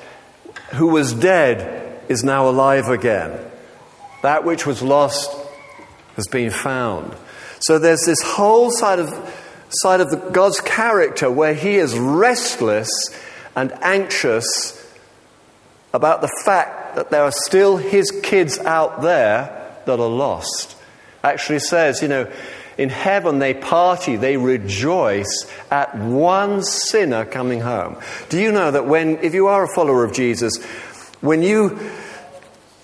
who 0.75 0.87
was 0.87 1.13
dead, 1.13 2.01
is 2.07 2.23
now 2.23 2.47
alive 2.47 2.87
again. 2.87 3.37
That 4.21 4.45
which 4.45 4.65
was 4.65 4.81
lost 4.81 5.29
has 6.15 6.27
been 6.27 6.51
found. 6.51 7.13
So 7.59 7.79
there's 7.79 8.05
this 8.05 8.21
whole 8.21 8.71
side 8.71 8.99
of, 8.99 9.09
side 9.69 10.01
of 10.01 10.11
the, 10.11 10.17
God's 10.17 10.61
character 10.61 11.31
where 11.31 11.55
he 11.55 11.75
is 11.75 11.97
restless 11.97 12.89
and 13.55 13.71
anxious 13.81 14.79
about 15.93 16.21
the 16.21 16.31
fact 16.45 16.95
that 16.95 17.09
there 17.09 17.23
are 17.23 17.31
still 17.31 17.77
his 17.77 18.11
kids 18.23 18.59
out 18.59 19.01
there 19.01 19.75
that 19.85 19.99
are 19.99 20.09
lost. 20.09 20.77
Actually 21.23 21.59
says, 21.59 22.01
you 22.01 22.07
know, 22.07 22.31
in 22.77 22.89
heaven 22.89 23.39
they 23.39 23.53
party, 23.53 24.15
they 24.15 24.37
rejoice 24.37 25.47
at 25.69 25.95
one 25.95 26.63
sinner 26.63 27.25
coming 27.25 27.61
home. 27.61 27.97
Do 28.29 28.39
you 28.39 28.51
know 28.51 28.71
that 28.71 28.87
when, 28.87 29.17
if 29.19 29.33
you 29.33 29.47
are 29.47 29.63
a 29.63 29.75
follower 29.75 30.03
of 30.03 30.13
Jesus, 30.13 30.63
when 31.21 31.43
you 31.43 31.79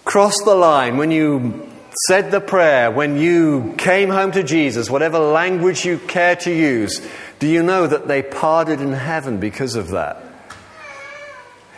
cross 0.06 0.36
the 0.44 0.56
line, 0.56 0.98
when 0.98 1.12
you 1.12 1.70
said 2.08 2.32
the 2.32 2.42
prayer, 2.42 2.92
when 2.92 3.18
you 3.18 3.74
came 3.78 4.10
home 4.10 4.32
to 4.32 4.44
Jesus, 4.44 4.90
whatever 4.90 5.20
language 5.20 5.86
you 5.86 5.98
care 5.98 6.36
to 6.38 6.54
use, 6.54 7.06
do 7.40 7.48
you 7.48 7.64
know 7.64 7.88
that 7.88 8.08
they 8.08 8.22
parted 8.22 8.82
in 8.82 8.94
heaven 8.94 9.40
because 9.40 9.76
of 9.76 9.90
that? 9.90 10.24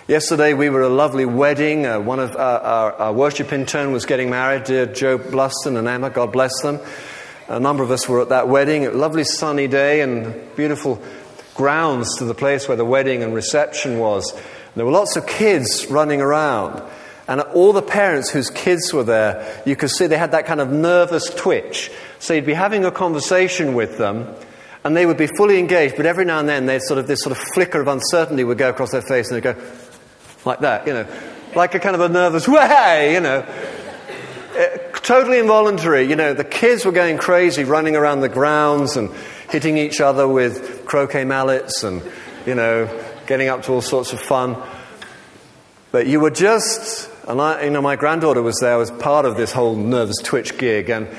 Yesterday 0.07 0.53
we 0.53 0.69
were 0.69 0.83
at 0.83 0.91
a 0.91 0.93
lovely 0.93 1.25
wedding. 1.25 1.85
Uh, 1.85 1.99
one 1.99 2.19
of 2.19 2.35
our, 2.35 2.59
our, 2.59 2.93
our, 2.93 3.13
worship 3.13 3.53
intern 3.53 3.93
was 3.93 4.05
getting 4.05 4.29
married, 4.29 4.65
dear 4.65 4.85
Joe 4.85 5.17
Bluston 5.17 5.77
and 5.77 5.87
Emma, 5.87 6.09
God 6.09 6.33
bless 6.33 6.61
them. 6.61 6.79
A 7.51 7.60
number 7.60 7.84
of 7.84 7.91
us 7.91 8.08
were 8.08 8.22
at 8.22 8.29
that 8.29 8.48
wedding. 8.48 8.86
A 8.86 8.91
lovely 8.91 9.25
sunny 9.25 9.67
day 9.67 10.00
and 10.00 10.55
beautiful 10.55 11.01
grounds 11.53 12.17
to 12.20 12.24
the 12.24 12.34
place 12.34 12.65
where 12.70 12.77
the 12.77 12.86
wedding 12.86 13.24
and 13.24 13.34
reception 13.34 14.00
was. 14.00 14.34
There 14.77 14.86
were 14.86 14.91
lots 14.93 15.17
of 15.17 15.27
kids 15.27 15.88
running 15.88 16.22
around. 16.22 16.81
And 17.27 17.41
all 17.41 17.74
the 17.74 17.81
parents 17.81 18.29
whose 18.29 18.50
kids 18.50 18.93
were 18.93 19.03
there, 19.03 19.62
you 19.65 19.75
could 19.75 19.89
see 19.89 20.08
they 20.08 20.17
had 20.17 20.31
that 20.31 20.46
kind 20.46 20.62
of 20.62 20.72
nervous 20.72 21.29
twitch. 21.29 21.91
So 22.20 22.34
you'd 22.34 22.46
be 22.46 22.53
having 22.53 22.86
a 22.86 22.91
conversation 22.91 23.74
with 23.74 23.98
them, 23.98 24.34
and 24.86 24.96
they 24.96 25.05
would 25.05 25.17
be 25.17 25.27
fully 25.27 25.60
engaged, 25.60 25.98
but 25.98 26.05
every 26.05 26.24
now 26.24 26.39
and 26.39 26.48
then 26.48 26.67
they'd 26.67 26.81
sort 26.81 27.00
of, 27.00 27.08
this 27.08 27.20
sort 27.20 27.38
of 27.38 27.43
flicker 27.53 27.81
of 27.81 27.88
uncertainty 27.89 28.46
would 28.46 28.60
go 28.60 28.70
across 28.70 28.91
their 28.91 29.01
face, 29.01 29.29
and 29.29 29.36
they'd 29.36 29.53
go, 29.53 29.62
like 30.46 30.62
that, 30.62 30.88
you 30.88 30.93
know, 30.93 31.05
like 31.53 31.75
a 31.75 31.79
kind 31.79 31.96
of 31.96 32.01
a 32.01 32.08
nervous 32.08 32.48
way, 32.50 33.13
you 33.13 33.20
know. 33.20 33.46
It, 34.53 34.90
totally 35.11 35.39
involuntary, 35.39 36.03
you 36.03 36.15
know. 36.15 36.33
The 36.33 36.45
kids 36.45 36.85
were 36.85 36.93
going 36.93 37.17
crazy, 37.17 37.65
running 37.65 37.97
around 37.97 38.21
the 38.21 38.29
grounds 38.29 38.95
and 38.95 39.09
hitting 39.49 39.77
each 39.77 39.99
other 39.99 40.25
with 40.25 40.85
croquet 40.85 41.25
mallets 41.25 41.83
and, 41.83 42.01
you 42.45 42.55
know, 42.55 42.87
getting 43.27 43.49
up 43.49 43.63
to 43.63 43.73
all 43.73 43.81
sorts 43.81 44.13
of 44.13 44.21
fun. 44.21 44.55
But 45.91 46.07
you 46.07 46.21
were 46.21 46.29
just, 46.29 47.09
and 47.27 47.41
I, 47.41 47.65
you 47.65 47.71
know, 47.71 47.81
my 47.81 47.97
granddaughter 47.97 48.41
was 48.41 48.57
there, 48.61 48.77
was 48.77 48.89
part 48.89 49.25
of 49.25 49.35
this 49.35 49.51
whole 49.51 49.75
nervous 49.75 50.15
twitch 50.23 50.57
gig, 50.57 50.89
and 50.89 51.09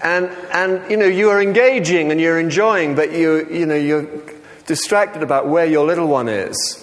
and 0.00 0.30
and 0.52 0.88
you 0.88 0.96
know, 0.96 1.06
you 1.06 1.30
are 1.30 1.42
engaging 1.42 2.12
and 2.12 2.20
you're 2.20 2.38
enjoying, 2.38 2.94
but 2.94 3.10
you 3.10 3.48
you 3.50 3.66
know, 3.66 3.74
you're 3.74 4.06
distracted 4.66 5.24
about 5.24 5.48
where 5.48 5.66
your 5.66 5.84
little 5.84 6.06
one 6.06 6.28
is. 6.28 6.81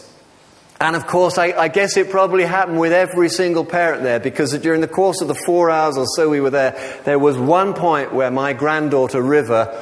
And 0.82 0.96
of 0.96 1.08
course, 1.08 1.38
I, 1.38 1.48
I, 1.48 1.68
guess 1.68 1.98
it 1.98 2.10
probably 2.10 2.46
happened 2.46 2.80
with 2.80 2.94
every 2.94 3.28
single 3.28 3.66
parent 3.66 4.02
there 4.02 4.20
because 4.20 4.58
during 4.60 4.80
the 4.80 4.88
course 4.88 5.20
of 5.20 5.28
the 5.28 5.36
four 5.36 5.70
hours 5.70 5.98
or 5.98 6.06
so 6.08 6.30
we 6.30 6.40
were 6.40 6.52
there, 6.52 7.02
there 7.04 7.20
was 7.20 7.38
one 7.38 7.74
point 7.74 8.14
where 8.14 8.32
my 8.32 8.54
granddaughter 8.54 9.22
River 9.22 9.78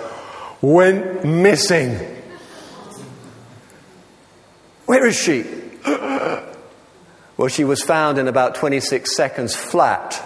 went 0.59 1.23
missing. 1.23 1.99
Where 4.87 5.05
is 5.05 5.15
she? 5.15 5.45
well, 5.85 7.47
she 7.47 7.63
was 7.63 7.83
found 7.83 8.17
in 8.17 8.27
about 8.27 8.55
26 8.55 9.15
seconds 9.15 9.55
flat. 9.55 10.19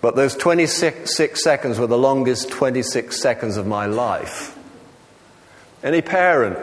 But 0.00 0.14
those 0.14 0.36
26 0.36 1.16
seconds 1.42 1.80
were 1.80 1.88
the 1.88 1.98
longest 1.98 2.50
26 2.50 3.20
seconds 3.20 3.56
of 3.56 3.66
my 3.66 3.86
life. 3.86 4.56
Any 5.82 6.00
parent 6.00 6.58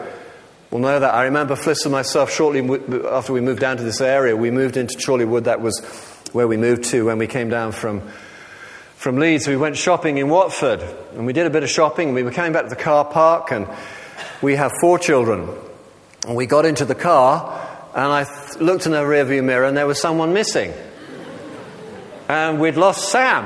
will 0.70 0.80
know 0.80 0.98
that. 0.98 1.14
I 1.14 1.24
remember 1.24 1.54
Fliss 1.54 1.84
and 1.84 1.92
myself, 1.92 2.30
shortly 2.30 2.60
after 3.08 3.32
we 3.32 3.40
moved 3.40 3.60
down 3.60 3.76
to 3.76 3.82
this 3.82 4.00
area, 4.00 4.36
we 4.36 4.50
moved 4.50 4.76
into 4.76 4.96
Chorleywood. 4.98 5.44
That 5.44 5.60
was 5.60 5.80
where 6.32 6.48
we 6.48 6.56
moved 6.56 6.84
to 6.84 7.06
when 7.06 7.18
we 7.18 7.26
came 7.26 7.48
down 7.48 7.72
from, 7.72 8.02
from 8.96 9.16
Leeds. 9.16 9.46
We 9.46 9.56
went 9.56 9.76
shopping 9.76 10.18
in 10.18 10.28
Watford, 10.28 10.82
and 11.14 11.26
we 11.26 11.32
did 11.32 11.46
a 11.46 11.50
bit 11.50 11.62
of 11.62 11.70
shopping. 11.70 12.14
We 12.14 12.22
were 12.22 12.32
coming 12.32 12.52
back 12.52 12.64
to 12.64 12.70
the 12.70 12.76
car 12.76 13.04
park, 13.04 13.52
and 13.52 13.68
we 14.42 14.56
have 14.56 14.72
four 14.80 14.98
children. 14.98 15.48
And 16.26 16.36
we 16.36 16.46
got 16.46 16.66
into 16.66 16.84
the 16.84 16.94
car, 16.96 17.88
and 17.94 18.12
I 18.12 18.24
th- 18.24 18.60
looked 18.60 18.86
in 18.86 18.92
the 18.92 18.98
rearview 18.98 19.44
mirror, 19.44 19.64
and 19.64 19.76
there 19.76 19.86
was 19.86 20.00
someone 20.00 20.32
missing. 20.32 20.72
And 22.28 22.60
we'd 22.60 22.76
lost 22.76 23.08
Sam. 23.08 23.44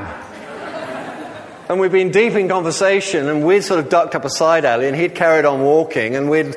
And 1.68 1.78
we'd 1.78 1.92
been 1.92 2.10
deep 2.10 2.32
in 2.32 2.48
conversation, 2.48 3.28
and 3.28 3.46
we'd 3.46 3.62
sort 3.62 3.78
of 3.78 3.90
ducked 3.90 4.14
up 4.14 4.24
a 4.24 4.30
side 4.30 4.64
alley, 4.64 4.88
and 4.88 4.96
he'd 4.96 5.14
carried 5.14 5.44
on 5.44 5.60
walking, 5.60 6.16
and 6.16 6.28
we'd 6.28 6.56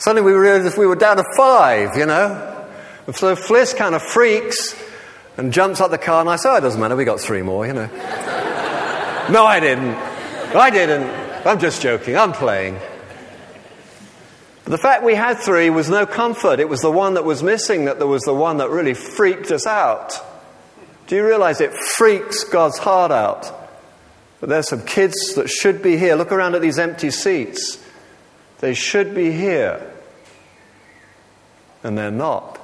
Suddenly 0.00 0.32
we 0.32 0.36
realized 0.36 0.78
we 0.78 0.86
were 0.86 0.96
down 0.96 1.18
to 1.18 1.24
five, 1.36 1.94
you 1.94 2.06
know. 2.06 2.66
So 3.12 3.36
Fliss 3.36 3.76
kind 3.76 3.94
of 3.94 4.02
freaks 4.02 4.74
and 5.36 5.52
jumps 5.52 5.78
out 5.82 5.90
the 5.90 5.98
car, 5.98 6.22
and 6.22 6.30
I 6.30 6.36
say, 6.36 6.48
oh, 6.48 6.56
it 6.56 6.62
doesn't 6.62 6.80
matter, 6.80 6.96
we 6.96 7.04
got 7.04 7.20
three 7.20 7.42
more, 7.42 7.66
you 7.66 7.74
know. 7.74 7.86
no, 9.30 9.44
I 9.44 9.60
didn't. 9.60 9.94
I 10.56 10.70
didn't. 10.70 11.46
I'm 11.46 11.60
just 11.60 11.82
joking. 11.82 12.16
I'm 12.16 12.32
playing. 12.32 12.78
But 14.64 14.70
the 14.70 14.78
fact 14.78 15.04
we 15.04 15.14
had 15.14 15.34
three 15.34 15.68
was 15.68 15.90
no 15.90 16.06
comfort. 16.06 16.60
It 16.60 16.68
was 16.70 16.80
the 16.80 16.90
one 16.90 17.14
that 17.14 17.26
was 17.26 17.42
missing 17.42 17.84
that 17.84 17.98
there 17.98 18.06
was 18.06 18.22
the 18.22 18.34
one 18.34 18.56
that 18.56 18.70
really 18.70 18.94
freaked 18.94 19.50
us 19.50 19.66
out. 19.66 20.14
Do 21.08 21.16
you 21.16 21.26
realize 21.26 21.60
it 21.60 21.74
freaks 21.74 22.44
God's 22.44 22.78
heart 22.78 23.12
out? 23.12 23.52
But 24.40 24.48
there's 24.48 24.68
some 24.68 24.86
kids 24.86 25.34
that 25.34 25.50
should 25.50 25.82
be 25.82 25.98
here. 25.98 26.14
Look 26.14 26.32
around 26.32 26.54
at 26.54 26.62
these 26.62 26.78
empty 26.78 27.10
seats. 27.10 27.84
They 28.60 28.72
should 28.72 29.14
be 29.14 29.32
here. 29.32 29.89
And 31.82 31.96
they're 31.96 32.10
not. 32.10 32.58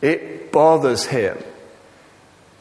It 0.00 0.52
bothers 0.52 1.06
him. 1.06 1.38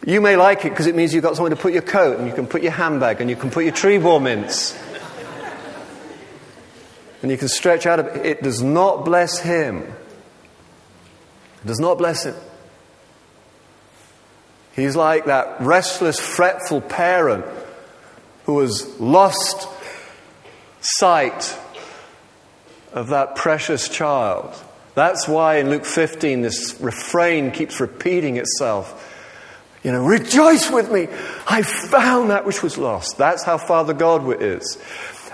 You 0.05 0.21
may 0.21 0.35
like 0.35 0.65
it 0.65 0.69
because 0.69 0.87
it 0.87 0.95
means 0.95 1.13
you've 1.13 1.23
got 1.23 1.35
somewhere 1.35 1.51
to 1.51 1.55
put 1.55 1.73
your 1.73 1.81
coat 1.81 2.19
and 2.19 2.27
you 2.27 2.33
can 2.33 2.47
put 2.47 2.61
your 2.61 2.71
handbag 2.71 3.21
and 3.21 3.29
you 3.29 3.35
can 3.35 3.49
put 3.49 3.63
your 3.63 3.73
Trebor 3.73 4.21
mints. 4.21 4.77
and 7.21 7.31
you 7.31 7.37
can 7.37 7.47
stretch 7.47 7.85
out. 7.85 7.99
It. 7.99 8.25
it 8.25 8.43
does 8.43 8.61
not 8.61 9.05
bless 9.05 9.39
him. 9.39 9.81
It 9.81 11.67
does 11.67 11.79
not 11.79 11.97
bless 11.97 12.25
him. 12.25 12.35
He's 14.75 14.95
like 14.95 15.25
that 15.25 15.61
restless, 15.61 16.19
fretful 16.19 16.81
parent 16.81 17.45
who 18.45 18.59
has 18.59 18.99
lost 18.99 19.67
sight 20.81 21.57
of 22.91 23.09
that 23.09 23.35
precious 23.35 23.87
child. 23.87 24.53
That's 24.95 25.27
why 25.27 25.57
in 25.57 25.69
Luke 25.69 25.85
15 25.85 26.41
this 26.41 26.77
refrain 26.79 27.51
keeps 27.51 27.79
repeating 27.79 28.38
itself. 28.38 29.09
You 29.83 29.91
know, 29.91 30.05
rejoice 30.05 30.69
with 30.71 30.91
me. 30.91 31.07
I 31.47 31.62
found 31.62 32.29
that 32.29 32.45
which 32.45 32.63
was 32.63 32.77
lost. 32.77 33.17
That's 33.17 33.43
how 33.43 33.57
Father 33.57 33.93
God 33.93 34.41
is. 34.41 34.77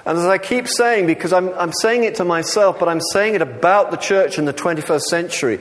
And 0.06 0.18
as 0.18 0.26
I 0.26 0.38
keep 0.38 0.68
saying, 0.68 1.08
because 1.08 1.34
I'm, 1.34 1.50
I'm 1.50 1.74
saying 1.74 2.04
it 2.04 2.16
to 2.16 2.26
myself, 2.26 2.80
but 2.80 2.90
I'm 2.90 3.02
saying 3.12 3.36
it 3.36 3.42
about 3.42 3.92
the 3.92 3.98
church 3.98 4.40
in 4.40 4.46
the 4.46 4.54
21st 4.54 5.02
century, 5.02 5.60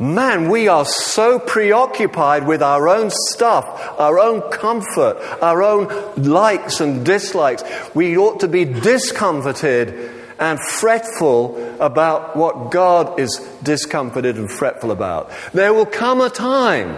Man, 0.00 0.48
we 0.48 0.66
are 0.66 0.86
so 0.86 1.38
preoccupied 1.38 2.46
with 2.46 2.62
our 2.62 2.88
own 2.88 3.10
stuff, 3.10 3.66
our 4.00 4.18
own 4.18 4.40
comfort, 4.50 5.18
our 5.42 5.62
own 5.62 6.14
likes 6.16 6.80
and 6.80 7.04
dislikes. 7.04 7.62
We 7.94 8.16
ought 8.16 8.40
to 8.40 8.48
be 8.48 8.64
discomforted 8.64 10.19
and 10.40 10.58
fretful 10.58 11.76
about 11.78 12.34
what 12.34 12.70
God 12.70 13.20
is 13.20 13.38
discomforted 13.62 14.36
and 14.36 14.50
fretful 14.50 14.90
about. 14.90 15.30
There 15.52 15.74
will 15.74 15.86
come 15.86 16.22
a 16.22 16.30
time, 16.30 16.96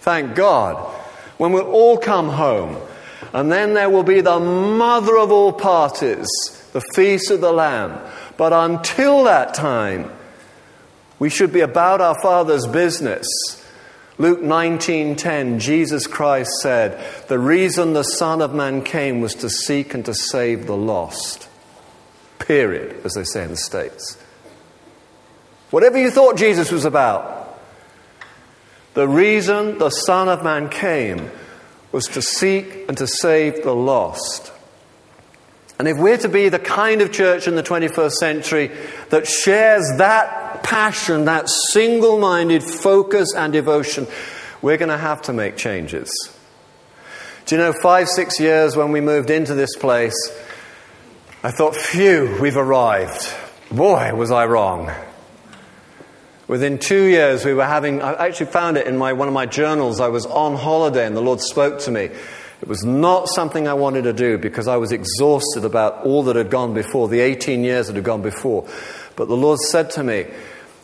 thank 0.00 0.34
God, 0.34 0.76
when 1.36 1.52
we'll 1.52 1.70
all 1.70 1.98
come 1.98 2.30
home, 2.30 2.78
and 3.34 3.52
then 3.52 3.74
there 3.74 3.90
will 3.90 4.02
be 4.02 4.22
the 4.22 4.40
mother 4.40 5.18
of 5.18 5.30
all 5.30 5.52
parties, 5.52 6.26
the 6.72 6.80
feast 6.94 7.30
of 7.30 7.42
the 7.42 7.52
Lamb. 7.52 7.98
But 8.38 8.54
until 8.54 9.24
that 9.24 9.52
time, 9.52 10.10
we 11.18 11.28
should 11.28 11.52
be 11.52 11.60
about 11.60 12.00
our 12.00 12.18
Father's 12.22 12.66
business. 12.66 13.26
Luke 14.16 14.42
19:10 14.42 15.58
Jesus 15.58 16.06
Christ 16.06 16.50
said, 16.62 16.98
"The 17.28 17.38
reason 17.38 17.92
the 17.92 18.04
Son 18.04 18.40
of 18.40 18.54
Man 18.54 18.80
came 18.82 19.20
was 19.20 19.34
to 19.36 19.50
seek 19.50 19.92
and 19.92 20.04
to 20.06 20.14
save 20.14 20.66
the 20.66 20.76
lost." 20.76 21.46
Period, 22.50 22.96
as 23.04 23.12
they 23.12 23.22
say 23.22 23.44
in 23.44 23.50
the 23.50 23.56
States. 23.56 24.20
Whatever 25.70 25.98
you 25.98 26.10
thought 26.10 26.36
Jesus 26.36 26.72
was 26.72 26.84
about, 26.84 27.60
the 28.94 29.06
reason 29.06 29.78
the 29.78 29.90
Son 29.90 30.28
of 30.28 30.42
Man 30.42 30.68
came 30.68 31.30
was 31.92 32.06
to 32.06 32.20
seek 32.20 32.88
and 32.88 32.98
to 32.98 33.06
save 33.06 33.62
the 33.62 33.72
lost. 33.72 34.52
And 35.78 35.86
if 35.86 35.96
we're 35.96 36.16
to 36.16 36.28
be 36.28 36.48
the 36.48 36.58
kind 36.58 37.02
of 37.02 37.12
church 37.12 37.46
in 37.46 37.54
the 37.54 37.62
21st 37.62 38.14
century 38.14 38.72
that 39.10 39.28
shares 39.28 39.84
that 39.98 40.64
passion, 40.64 41.26
that 41.26 41.48
single 41.48 42.18
minded 42.18 42.64
focus 42.64 43.32
and 43.32 43.52
devotion, 43.52 44.08
we're 44.60 44.76
going 44.76 44.88
to 44.88 44.98
have 44.98 45.22
to 45.22 45.32
make 45.32 45.56
changes. 45.56 46.10
Do 47.46 47.54
you 47.54 47.62
know, 47.62 47.72
five, 47.80 48.08
six 48.08 48.40
years 48.40 48.76
when 48.76 48.90
we 48.90 49.00
moved 49.00 49.30
into 49.30 49.54
this 49.54 49.76
place, 49.76 50.16
I 51.42 51.50
thought, 51.50 51.74
phew, 51.74 52.36
we've 52.38 52.58
arrived. 52.58 53.32
Boy, 53.70 54.14
was 54.14 54.30
I 54.30 54.44
wrong. 54.44 54.92
Within 56.48 56.78
two 56.78 57.04
years, 57.04 57.46
we 57.46 57.54
were 57.54 57.64
having, 57.64 58.02
I 58.02 58.26
actually 58.26 58.50
found 58.50 58.76
it 58.76 58.86
in 58.86 58.98
my, 58.98 59.14
one 59.14 59.26
of 59.26 59.32
my 59.32 59.46
journals. 59.46 60.00
I 60.00 60.08
was 60.08 60.26
on 60.26 60.54
holiday 60.54 61.06
and 61.06 61.16
the 61.16 61.22
Lord 61.22 61.40
spoke 61.40 61.78
to 61.80 61.90
me. 61.90 62.10
It 62.60 62.68
was 62.68 62.84
not 62.84 63.28
something 63.28 63.66
I 63.66 63.72
wanted 63.72 64.02
to 64.02 64.12
do 64.12 64.36
because 64.36 64.68
I 64.68 64.76
was 64.76 64.92
exhausted 64.92 65.64
about 65.64 66.04
all 66.04 66.24
that 66.24 66.36
had 66.36 66.50
gone 66.50 66.74
before, 66.74 67.08
the 67.08 67.20
18 67.20 67.64
years 67.64 67.86
that 67.86 67.96
had 67.96 68.04
gone 68.04 68.20
before. 68.20 68.68
But 69.16 69.28
the 69.28 69.36
Lord 69.36 69.60
said 69.60 69.88
to 69.92 70.04
me, 70.04 70.26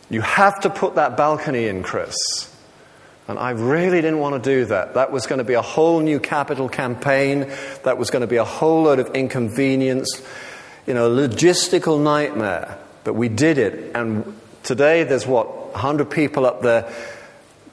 You 0.08 0.22
have 0.22 0.60
to 0.60 0.70
put 0.70 0.94
that 0.94 1.18
balcony 1.18 1.66
in, 1.66 1.82
Chris. 1.82 2.16
And 3.28 3.38
I 3.38 3.50
really 3.50 4.00
didn't 4.00 4.20
want 4.20 4.42
to 4.42 4.50
do 4.50 4.66
that. 4.66 4.94
That 4.94 5.10
was 5.10 5.26
going 5.26 5.38
to 5.38 5.44
be 5.44 5.54
a 5.54 5.62
whole 5.62 6.00
new 6.00 6.20
capital 6.20 6.68
campaign. 6.68 7.52
That 7.82 7.98
was 7.98 8.10
going 8.10 8.20
to 8.20 8.28
be 8.28 8.36
a 8.36 8.44
whole 8.44 8.84
load 8.84 9.00
of 9.00 9.16
inconvenience, 9.16 10.22
you 10.86 10.94
know, 10.94 11.06
a 11.06 11.28
logistical 11.28 12.00
nightmare. 12.00 12.78
But 13.04 13.14
we 13.14 13.28
did 13.28 13.58
it. 13.58 13.94
And 13.94 14.38
today 14.62 15.04
there's 15.04 15.26
what, 15.26 15.72
100 15.72 16.10
people 16.10 16.46
up 16.46 16.62
there. 16.62 16.92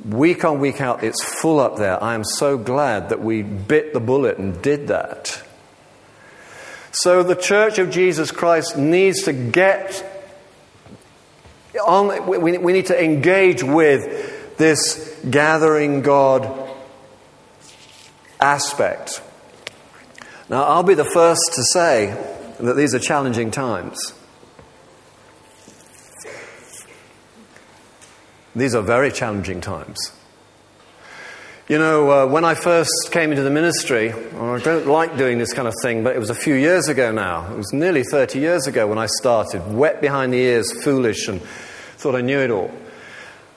Week 0.08 0.44
on, 0.44 0.60
week 0.60 0.82
out, 0.82 1.04
it's 1.04 1.24
full 1.24 1.60
up 1.60 1.78
there. 1.78 2.04
I 2.04 2.14
am 2.16 2.24
so 2.24 2.58
glad 2.58 3.10
that 3.10 3.22
we 3.22 3.42
bit 3.42 3.94
the 3.94 4.00
bullet 4.00 4.38
and 4.38 4.62
did 4.62 4.88
that. 4.88 5.42
So 6.92 7.24
the 7.24 7.36
Church 7.36 7.80
of 7.80 7.90
Jesus 7.90 8.32
Christ 8.32 8.78
needs 8.78 9.24
to 9.24 9.34
get 9.34 10.10
on, 11.80 12.28
we, 12.28 12.58
we 12.58 12.74
need 12.74 12.88
to 12.88 13.04
engage 13.04 13.64
with 13.64 14.58
this 14.58 15.20
gathering 15.28 16.02
God 16.02 16.70
aspect. 18.40 19.22
Now, 20.50 20.64
I'll 20.64 20.84
be 20.84 20.94
the 20.94 21.06
first 21.06 21.54
to 21.56 21.64
say 21.64 22.16
that 22.60 22.76
these 22.76 22.94
are 22.94 23.00
challenging 23.00 23.52
times. 23.52 24.14
These 28.56 28.76
are 28.76 28.82
very 28.82 29.12
challenging 29.12 29.62
times. 29.62 30.12
You 31.68 31.78
know, 31.78 32.12
uh, 32.12 32.28
when 32.28 32.44
I 32.44 32.56
first 32.56 32.92
came 33.12 33.32
into 33.32 33.42
the 33.42 33.50
ministry, 33.50 34.12
I 34.12 34.60
don't 34.60 34.86
like 34.86 35.18
doing 35.18 35.38
this 35.38 35.54
kind 35.54 35.68
of 35.68 35.74
thing, 35.82 36.04
but 36.04 36.16
it 36.16 36.20
was 36.20 36.30
a 36.30 36.36
few 36.36 36.56
years 36.56 36.90
ago 36.90 37.12
now. 37.12 37.52
It 37.52 37.58
was 37.58 37.72
nearly 37.74 38.04
30 38.04 38.40
years 38.40 38.68
ago 38.68 38.86
when 38.86 38.98
I 38.98 39.06
started, 39.06 39.74
wet 39.74 40.02
behind 40.02 40.34
the 40.34 40.38
ears, 40.40 40.72
foolish, 40.84 41.28
and 41.30 41.42
thought 41.42 42.16
I 42.16 42.22
knew 42.22 42.40
it 42.40 42.52
all. 42.52 42.70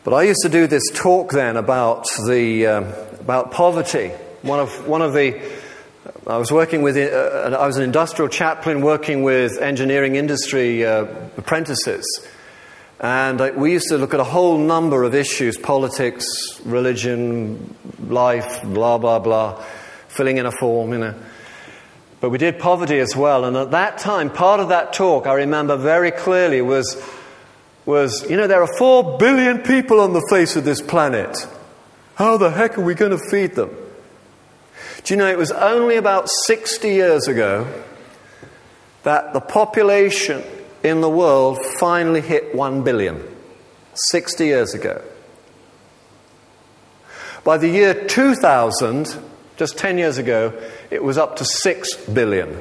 But 0.04 0.14
I 0.14 0.22
used 0.22 0.40
to 0.42 0.48
do 0.48 0.68
this 0.68 0.85
talk 0.94 1.32
then 1.32 1.56
about, 1.56 2.06
the, 2.28 2.66
um, 2.66 2.85
about 3.18 3.50
poverty. 3.50 4.11
One 4.42 4.61
of, 4.61 4.87
one 4.87 5.02
of 5.02 5.12
the, 5.12 5.42
I 6.28 6.38
was 6.38 6.50
working 6.50 6.82
with, 6.82 6.96
uh, 6.96 7.56
I 7.56 7.68
was 7.68 7.76
an 7.76 7.84
industrial 7.84 8.28
chaplain 8.28 8.80
working 8.80 9.22
with 9.22 9.58
engineering 9.58 10.16
industry 10.16 10.84
uh, 10.84 11.04
apprentices. 11.36 12.04
And 12.98 13.38
we 13.54 13.70
used 13.70 13.86
to 13.90 13.98
look 13.98 14.12
at 14.12 14.18
a 14.18 14.24
whole 14.24 14.58
number 14.58 15.04
of 15.04 15.14
issues 15.14 15.56
politics, 15.56 16.26
religion, 16.64 17.76
life, 18.08 18.60
blah, 18.64 18.98
blah, 18.98 19.20
blah, 19.20 19.62
filling 20.08 20.38
in 20.38 20.46
a 20.46 20.50
form, 20.50 20.94
you 20.94 20.98
know. 20.98 21.14
But 22.20 22.30
we 22.30 22.38
did 22.38 22.58
poverty 22.58 22.98
as 22.98 23.14
well. 23.14 23.44
And 23.44 23.56
at 23.56 23.70
that 23.70 23.98
time, 23.98 24.28
part 24.28 24.58
of 24.58 24.70
that 24.70 24.94
talk, 24.94 25.28
I 25.28 25.34
remember 25.34 25.76
very 25.76 26.10
clearly, 26.10 26.60
was, 26.60 27.00
was 27.84 28.28
you 28.28 28.36
know, 28.36 28.48
there 28.48 28.62
are 28.64 28.76
four 28.78 29.16
billion 29.16 29.58
people 29.62 30.00
on 30.00 30.12
the 30.12 30.26
face 30.28 30.56
of 30.56 30.64
this 30.64 30.80
planet. 30.80 31.36
How 32.16 32.36
the 32.36 32.50
heck 32.50 32.78
are 32.78 32.84
we 32.84 32.94
going 32.94 33.16
to 33.16 33.30
feed 33.30 33.54
them? 33.54 33.70
Do 35.07 35.14
you 35.14 35.19
know, 35.19 35.29
it 35.29 35.38
was 35.38 35.53
only 35.53 35.95
about 35.95 36.29
60 36.47 36.88
years 36.88 37.29
ago 37.29 37.73
that 39.05 39.33
the 39.35 39.40
population 39.40 40.42
in 40.83 41.01
the 41.01 41.09
world 41.09 41.64
finally 41.79 42.21
hit 42.21 42.57
1 42.57 42.83
billion 42.83 43.23
60 43.95 44.45
years 44.45 44.75
ago. 44.75 45.01
By 47.45 47.57
the 47.57 47.69
year 47.69 47.95
2000, 48.09 49.16
just 49.57 49.79
10 49.79 49.97
years 49.97 50.19
ago, 50.19 50.53
it 50.90 51.05
was 51.05 51.19
up 51.19 51.37
to 51.37 51.45
6 51.45 52.07
billion. 52.07 52.49
Do 52.49 52.59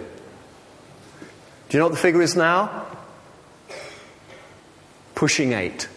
you 1.71 1.79
know 1.79 1.85
what 1.85 1.95
the 1.95 1.99
figure 1.99 2.21
is 2.21 2.35
now? 2.35 2.85
Pushing 5.15 5.53
8. 5.53 5.89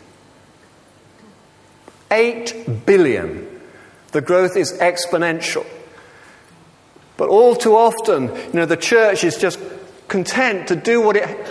8 2.10 2.86
billion. 2.86 3.60
The 4.12 4.22
growth 4.22 4.56
is 4.56 4.72
exponential. 4.78 5.66
But 7.18 7.28
all 7.28 7.56
too 7.56 7.76
often, 7.76 8.28
you 8.28 8.52
know, 8.54 8.64
the 8.64 8.76
church 8.76 9.24
is 9.24 9.36
just 9.36 9.58
content 10.06 10.68
to 10.68 10.76
do 10.76 11.02
what 11.02 11.16
it 11.16 11.46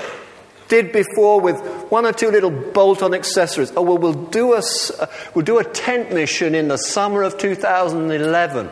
did 0.70 0.92
before 0.92 1.40
with 1.40 1.60
one 1.92 2.06
or 2.06 2.14
two 2.14 2.32
little 2.32 2.50
bolt 2.50 3.04
on 3.04 3.14
accessories. 3.14 3.72
Oh, 3.76 3.82
well, 3.82 3.98
we'll 3.98 4.14
do, 4.14 4.54
a, 4.54 4.62
uh, 5.00 5.08
we'll 5.36 5.46
do 5.46 5.60
a 5.60 5.64
tent 5.66 6.14
mission 6.14 6.56
in 6.56 6.70
the 6.70 6.78
summer 6.78 7.22
of 7.22 7.38
2011. 7.38 8.70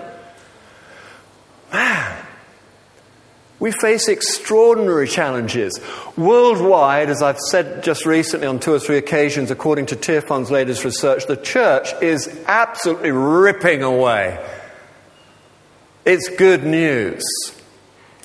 Man, 1.73 2.25
we 3.59 3.71
face 3.71 4.07
extraordinary 4.07 5.09
challenges. 5.09 5.77
Worldwide, 6.15 7.09
as 7.09 7.21
I've 7.21 7.39
said 7.39 7.83
just 7.83 8.05
recently 8.05 8.47
on 8.47 8.59
two 8.59 8.73
or 8.73 8.79
three 8.79 8.97
occasions, 8.97 9.51
according 9.51 9.87
to 9.87 9.97
Tearfund's 9.97 10.49
latest 10.49 10.85
research, 10.85 11.27
the 11.27 11.35
church 11.35 11.91
is 12.01 12.29
absolutely 12.47 13.11
ripping 13.11 13.83
away. 13.83 14.39
It's 16.05 16.29
good 16.29 16.63
news. 16.63 17.23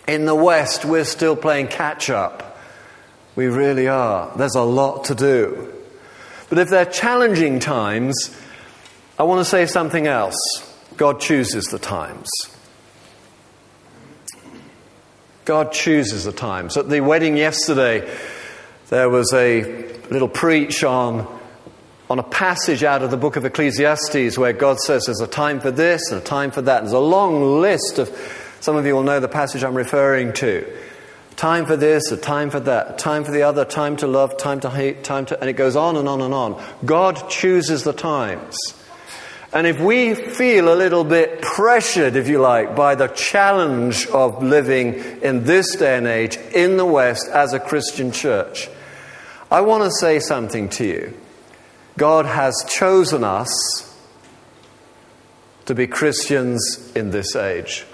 In 0.06 0.26
the 0.26 0.34
West, 0.34 0.84
we're 0.84 1.04
still 1.04 1.34
playing 1.34 1.68
catch 1.68 2.10
up. 2.10 2.58
We 3.36 3.46
really 3.46 3.88
are. 3.88 4.30
There's 4.36 4.54
a 4.54 4.62
lot 4.62 5.04
to 5.04 5.14
do. 5.14 5.72
But 6.50 6.58
if 6.58 6.68
they're 6.68 6.84
challenging 6.84 7.58
times, 7.58 8.36
I 9.18 9.22
want 9.22 9.38
to 9.38 9.46
say 9.46 9.64
something 9.64 10.06
else. 10.06 10.36
God 10.98 11.20
chooses 11.20 11.64
the 11.66 11.78
times. 11.78 12.28
God 15.46 15.72
chooses 15.72 16.24
the 16.24 16.32
times. 16.32 16.76
At 16.76 16.90
the 16.90 17.00
wedding 17.00 17.38
yesterday, 17.38 18.14
there 18.90 19.08
was 19.08 19.32
a 19.32 19.62
little 20.10 20.28
preach 20.28 20.84
on, 20.84 21.39
on 22.10 22.18
a 22.18 22.24
passage 22.24 22.82
out 22.82 23.04
of 23.04 23.12
the 23.12 23.16
book 23.16 23.36
of 23.36 23.44
Ecclesiastes 23.44 24.36
where 24.36 24.52
God 24.52 24.80
says 24.80 25.04
there's 25.06 25.20
a 25.20 25.28
time 25.28 25.60
for 25.60 25.70
this 25.70 26.10
and 26.10 26.20
a 26.20 26.24
time 26.24 26.50
for 26.50 26.60
that. 26.60 26.80
There's 26.80 26.92
a 26.92 26.98
long 26.98 27.60
list 27.60 28.00
of, 28.00 28.08
some 28.58 28.74
of 28.74 28.84
you 28.84 28.96
will 28.96 29.04
know 29.04 29.20
the 29.20 29.28
passage 29.28 29.62
I'm 29.62 29.76
referring 29.76 30.32
to. 30.34 30.66
Time 31.36 31.66
for 31.66 31.76
this, 31.76 32.10
a 32.10 32.16
time 32.16 32.50
for 32.50 32.58
that, 32.58 32.98
time 32.98 33.22
for 33.22 33.30
the 33.30 33.42
other, 33.42 33.64
time 33.64 33.96
to 33.98 34.08
love, 34.08 34.36
time 34.36 34.58
to 34.60 34.70
hate, 34.70 35.04
time 35.04 35.24
to, 35.26 35.38
and 35.40 35.48
it 35.48 35.52
goes 35.52 35.76
on 35.76 35.96
and 35.96 36.08
on 36.08 36.20
and 36.20 36.34
on. 36.34 36.60
God 36.84 37.30
chooses 37.30 37.84
the 37.84 37.92
times. 37.92 38.56
And 39.52 39.68
if 39.68 39.80
we 39.80 40.16
feel 40.16 40.72
a 40.72 40.74
little 40.74 41.04
bit 41.04 41.40
pressured, 41.42 42.16
if 42.16 42.28
you 42.28 42.40
like, 42.40 42.74
by 42.74 42.96
the 42.96 43.06
challenge 43.06 44.08
of 44.08 44.42
living 44.42 44.94
in 45.22 45.44
this 45.44 45.76
day 45.76 45.96
and 45.96 46.08
age 46.08 46.36
in 46.54 46.76
the 46.76 46.84
West 46.84 47.28
as 47.32 47.52
a 47.52 47.60
Christian 47.60 48.10
church, 48.10 48.68
I 49.48 49.60
want 49.60 49.84
to 49.84 49.92
say 49.92 50.18
something 50.18 50.68
to 50.70 50.84
you. 50.84 51.20
God 51.96 52.26
has 52.26 52.64
chosen 52.68 53.24
us 53.24 53.86
to 55.66 55.74
be 55.74 55.86
Christians 55.86 56.92
in 56.96 57.10
this 57.10 57.36
age. 57.36 57.84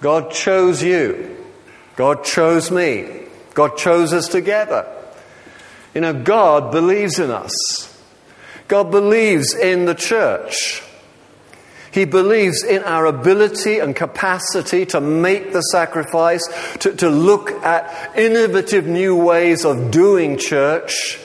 God 0.00 0.30
chose 0.32 0.82
you. 0.82 1.36
God 1.96 2.24
chose 2.24 2.70
me. 2.70 3.26
God 3.54 3.76
chose 3.76 4.12
us 4.12 4.26
together. 4.28 4.86
You 5.94 6.00
know, 6.00 6.14
God 6.14 6.72
believes 6.72 7.18
in 7.18 7.30
us. 7.30 7.54
God 8.68 8.90
believes 8.90 9.54
in 9.54 9.84
the 9.84 9.94
church. 9.94 10.82
He 11.92 12.04
believes 12.04 12.62
in 12.62 12.84
our 12.84 13.06
ability 13.06 13.80
and 13.80 13.94
capacity 13.94 14.86
to 14.86 15.00
make 15.00 15.52
the 15.52 15.60
sacrifice, 15.60 16.42
to, 16.78 16.94
to 16.94 17.10
look 17.10 17.50
at 17.64 18.16
innovative 18.16 18.86
new 18.86 19.16
ways 19.16 19.64
of 19.64 19.90
doing 19.90 20.38
church 20.38 21.18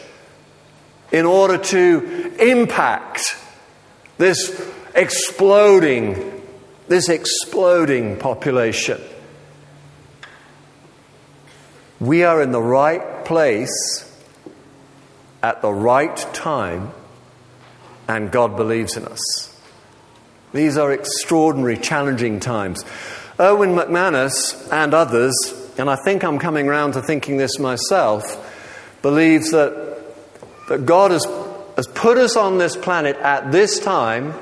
in 1.15 1.25
order 1.25 1.57
to 1.57 2.35
impact 2.41 3.37
this 4.17 4.69
exploding, 4.93 6.41
this 6.89 7.07
exploding 7.07 8.17
population. 8.17 8.99
We 12.01 12.23
are 12.23 12.41
in 12.41 12.51
the 12.51 12.61
right 12.61 13.23
place 13.23 14.13
at 15.41 15.61
the 15.61 15.71
right 15.71 16.17
time 16.33 16.91
and 18.09 18.29
God 18.29 18.57
believes 18.57 18.97
in 18.97 19.05
us. 19.05 19.57
These 20.51 20.75
are 20.75 20.91
extraordinary, 20.91 21.77
challenging 21.77 22.41
times. 22.41 22.83
Erwin 23.39 23.69
McManus 23.73 24.69
and 24.69 24.93
others, 24.93 25.33
and 25.77 25.89
I 25.89 25.95
think 25.95 26.25
I'm 26.25 26.39
coming 26.39 26.67
round 26.67 26.95
to 26.95 27.01
thinking 27.01 27.37
this 27.37 27.57
myself, 27.57 28.21
believes 29.01 29.51
that, 29.51 29.84
that 30.67 30.85
God 30.85 31.11
has, 31.11 31.25
has 31.75 31.87
put 31.87 32.17
us 32.17 32.35
on 32.35 32.57
this 32.57 32.75
planet 32.75 33.15
at 33.17 33.51
this 33.51 33.79
time 33.79 34.33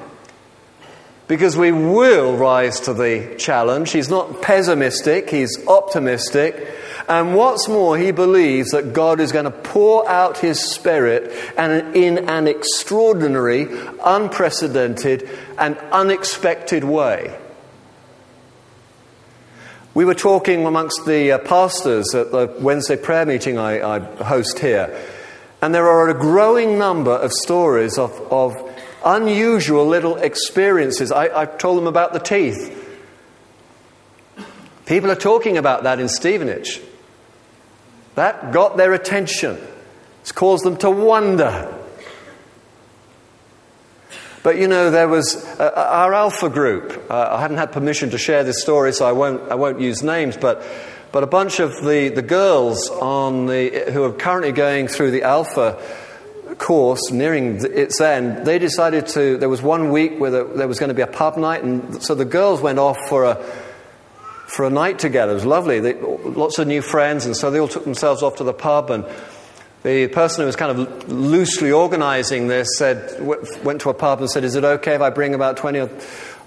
because 1.28 1.58
we 1.58 1.72
will 1.72 2.36
rise 2.36 2.82
to 2.82 2.94
the 2.94 3.36
challenge. 3.38 3.92
He's 3.92 4.10
not 4.10 4.42
pessimistic, 4.42 5.30
he's 5.30 5.66
optimistic. 5.68 6.68
And 7.10 7.36
what's 7.36 7.68
more, 7.68 7.98
he 7.98 8.12
believes 8.12 8.70
that 8.72 8.94
God 8.94 9.20
is 9.20 9.32
going 9.32 9.46
to 9.46 9.52
pour 9.52 10.08
out 10.08 10.38
his 10.38 10.60
Spirit 10.60 11.34
and 11.58 11.96
in 11.96 12.30
an 12.30 12.48
extraordinary, 12.48 13.68
unprecedented, 14.04 15.30
and 15.58 15.78
unexpected 15.92 16.84
way. 16.84 17.38
We 19.94 20.06
were 20.06 20.16
talking 20.16 20.66
amongst 20.66 21.06
the 21.06 21.34
uh, 21.34 21.38
pastors 21.40 22.16
at 22.16 22.32
the 22.32 22.52
Wednesday 22.60 22.98
prayer 22.98 23.26
meeting 23.28 23.60
I, 23.60 23.98
I, 23.98 24.00
host 24.00 24.58
here, 24.58 25.00
and 25.64 25.74
there 25.74 25.88
are 25.88 26.10
a 26.10 26.14
growing 26.14 26.78
number 26.78 27.14
of 27.14 27.32
stories 27.32 27.98
of, 27.98 28.12
of 28.30 28.54
unusual 29.06 29.88
little 29.88 30.18
experiences. 30.18 31.10
I, 31.10 31.44
I 31.44 31.46
told 31.46 31.78
them 31.78 31.88
about 31.88 32.12
the 32.12 32.20
teeth. 32.20 32.70
People 34.86 35.10
are 35.10 35.16
talking 35.16 35.58
about 35.58 35.84
that 35.84 36.02
in 36.02 36.10
Stevenage. 36.10 36.82
That 38.16 38.52
got 38.52 38.76
their 38.76 38.92
attention. 38.92 39.58
It's 40.20 40.34
caused 40.34 40.66
them 40.66 40.76
to 40.80 40.92
wonder. 40.92 41.74
But 44.44 44.58
you 44.58 44.68
know, 44.68 44.92
there 44.92 45.08
was 45.08 45.46
uh, 45.46 45.72
uh, 45.74 45.80
our 45.80 46.14
Alpha 46.14 46.50
group. 46.50 47.10
Uh, 47.10 47.38
I 47.38 47.40
hadn't 47.40 47.56
had 47.56 47.72
permission 47.72 48.10
to 48.10 48.18
share 48.18 48.44
this 48.44 48.62
story, 48.62 48.92
so 48.92 49.06
I 49.06 49.14
won't, 49.14 49.50
I 49.50 49.56
won't 49.56 49.80
use 49.80 50.04
names, 50.04 50.36
but, 50.36 50.62
but 51.14 51.24
a 51.24 51.28
bunch 51.28 51.60
of 51.60 51.72
the, 51.86 52.10
the 52.10 52.24
girls 52.24 52.90
on 52.90 53.46
the, 53.46 53.92
who 53.94 54.04
are 54.04 54.12
currently 54.12 54.52
going 54.52 54.88
through 54.88 55.12
the 55.12 55.22
Alpha 55.22 55.80
course, 56.58 57.12
nearing 57.12 57.64
its 57.64 58.02
end, 58.02 58.48
they 58.48 58.58
decided 58.58 59.08
to. 59.08 59.38
There 59.38 59.50
was 59.50 59.62
one 59.62 59.92
week 59.92 60.20
where 60.20 60.32
there 60.32 60.68
was 60.68 60.80
going 60.80 60.90
to 60.90 60.96
be 60.96 61.02
a 61.04 61.08
pub 61.08 61.38
night, 61.38 61.64
and 61.64 62.02
so 62.04 62.16
the 62.16 62.26
girls 62.26 62.62
went 62.62 62.80
off 62.80 62.98
for 63.10 63.26
a 63.26 63.36
for 64.48 64.66
a 64.66 64.70
night 64.70 65.00
together. 65.00 65.32
It 65.32 65.36
was 65.36 65.46
lovely. 65.46 65.80
They, 65.80 65.94
lots 65.94 66.58
of 66.60 66.68
new 66.68 66.82
friends, 66.82 67.26
and 67.26 67.38
so 67.38 67.52
they 67.52 67.60
all 67.60 67.68
took 67.68 67.84
themselves 67.84 68.24
off 68.24 68.38
to 68.38 68.44
the 68.44 68.54
pub. 68.54 68.90
And 68.90 69.06
the 69.84 70.08
person 70.08 70.42
who 70.42 70.46
was 70.48 70.56
kind 70.56 70.80
of 70.80 71.10
loosely 71.12 71.72
organizing 71.72 72.48
this 72.48 72.68
said, 72.78 73.22
went 73.64 73.82
to 73.82 73.90
a 73.90 73.94
pub 73.94 74.20
and 74.20 74.30
said, 74.30 74.44
"Is 74.44 74.56
it 74.56 74.64
okay 74.64 74.96
if 74.96 75.02
I 75.02 75.10
bring 75.10 75.36
about 75.36 75.58
twenty 75.58 75.80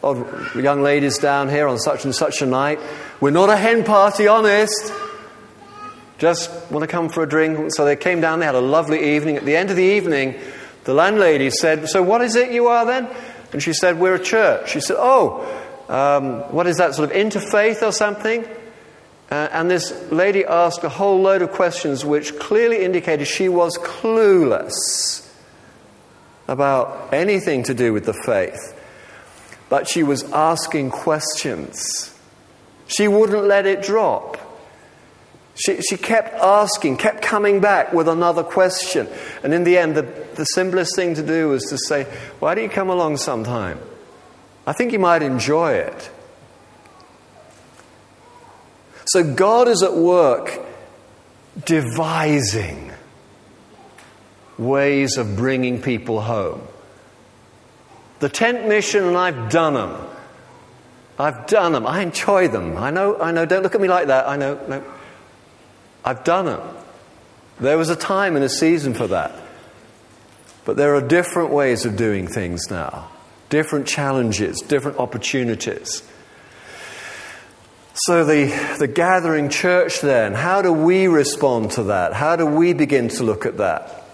odd 0.07 0.55
young 0.55 0.83
ladies 0.83 1.19
down 1.19 1.49
here 1.49 1.67
on 1.69 1.79
such 1.79 2.05
and 2.05 2.15
such 2.15 2.43
a 2.43 2.47
night? 2.47 2.79
We're 3.21 3.31
not 3.31 3.51
a 3.51 3.57
hen 3.57 3.85
party, 3.85 4.29
honest." 4.29 4.93
Just 6.19 6.51
want 6.71 6.83
to 6.83 6.87
come 6.87 7.11
for 7.11 7.23
a 7.23 7.29
drink. 7.29 7.75
So 7.75 7.85
they 7.85 7.97
came 7.97 8.21
down, 8.21 8.39
they 8.39 8.47
had 8.47 8.55
a 8.55 8.61
lovely 8.61 9.17
evening. 9.17 9.37
At 9.37 9.45
the 9.45 9.55
end 9.57 9.71
of 9.71 9.77
the 9.77 9.85
evening, 9.85 10.35
the 10.85 10.95
landlady 10.95 11.51
said, 11.51 11.89
So 11.89 12.03
what 12.03 12.23
is 12.23 12.37
it 12.37 12.53
you 12.53 12.69
are 12.69 12.87
then? 12.87 13.09
And 13.53 13.63
she 13.63 13.73
said, 13.73 13.99
We're 13.99 14.15
a 14.15 14.23
church. 14.23 14.71
She 14.71 14.81
said, 14.81 14.97
Oh, 14.99 15.45
um, 15.89 16.41
what 16.53 16.67
is 16.67 16.77
that, 16.79 16.95
sort 16.95 17.11
of 17.11 17.17
interfaith 17.17 17.83
or 17.83 17.93
something? 17.93 18.47
Uh, 19.31 19.49
and 19.53 19.71
this 19.71 20.11
lady 20.13 20.45
asked 20.45 20.85
a 20.85 20.89
whole 20.89 21.21
load 21.21 21.43
of 21.43 21.51
questions 21.51 22.05
which 22.05 22.39
clearly 22.39 22.85
indicated 22.85 23.27
she 23.27 23.49
was 23.49 23.77
clueless 23.77 25.29
about 26.49 27.13
anything 27.13 27.65
to 27.65 27.75
do 27.75 27.93
with 27.93 28.07
the 28.07 28.15
faith. 28.25 28.73
But 29.69 29.89
she 29.89 30.03
was 30.03 30.23
asking 30.33 30.91
questions. 30.91 32.17
She 32.87 33.09
wouldn't 33.09 33.45
let 33.45 33.67
it 33.67 33.83
drop. 33.83 34.39
She, 35.57 35.81
she 35.81 35.97
kept 35.97 36.35
asking, 36.35 36.99
kept 36.99 37.23
coming 37.23 37.61
back 37.61 37.93
with 37.93 38.09
another 38.09 38.45
question. 38.45 39.09
And 39.43 39.55
in 39.55 39.65
the 39.65 39.79
end, 39.79 39.97
the, 39.97 40.03
the 40.03 40.45
simplest 40.45 40.95
thing 40.95 41.15
to 41.15 41.23
do 41.23 41.49
was 41.49 41.65
to 41.71 41.79
say, 41.79 42.05
Why 42.39 42.55
don't 42.55 42.65
you 42.65 42.71
come 42.71 42.91
along 42.91 43.17
sometime? 43.17 43.81
I 44.67 44.73
think 44.73 44.93
you 44.93 44.99
might 44.99 45.23
enjoy 45.23 45.73
it. 45.75 46.11
So 49.07 49.35
God 49.35 49.69
is 49.69 49.83
at 49.83 49.95
work 49.95 50.61
devising 51.65 52.93
ways 54.59 55.17
of 55.17 55.37
bringing 55.37 55.81
people 55.81 56.21
home. 56.21 56.61
The 58.21 58.29
tent 58.29 58.67
mission, 58.67 59.05
and 59.05 59.17
I've 59.17 59.51
done 59.51 59.75
them. 59.75 59.97
I've 61.19 61.47
done 61.47 61.73
them. 61.73 61.87
I 61.87 62.03
enjoy 62.03 62.49
them. 62.49 62.77
I 62.77 62.91
know, 62.91 63.19
I 63.21 63.31
know, 63.31 63.47
don't 63.47 63.63
look 63.63 63.75
at 63.75 63.81
me 63.81 63.89
like 63.89 64.09
that. 64.09 64.29
I 64.29 64.37
know, 64.37 64.59
no. 64.69 64.85
I've 66.05 66.25
done 66.25 66.47
them. 66.47 66.61
There 67.59 67.79
was 67.79 67.89
a 67.89 67.97
time 67.97 68.37
and 68.37 68.45
a 68.45 68.49
season 68.49 68.95
for 68.95 69.07
that. 69.09 69.35
But 70.65 70.77
there 70.77 70.95
are 70.95 71.01
different 71.01 71.51
ways 71.51 71.87
of 71.87 71.97
doing 71.97 72.27
things 72.27 72.71
now 72.71 73.11
different 73.49 73.87
challenges, 73.87 74.61
different 74.61 74.99
opportunities. 74.99 76.03
So, 77.95 78.25
the, 78.25 78.77
the 78.79 78.89
gathering 78.89 79.49
church 79.49 80.01
then, 80.01 80.35
how 80.35 80.63
do 80.63 80.73
we 80.73 81.07
respond 81.07 81.71
to 81.73 81.85
that? 81.85 82.13
How 82.13 82.37
do 82.37 82.45
we 82.45 82.73
begin 82.73 83.09
to 83.09 83.23
look 83.23 83.47
at 83.47 83.59
that? 83.59 84.06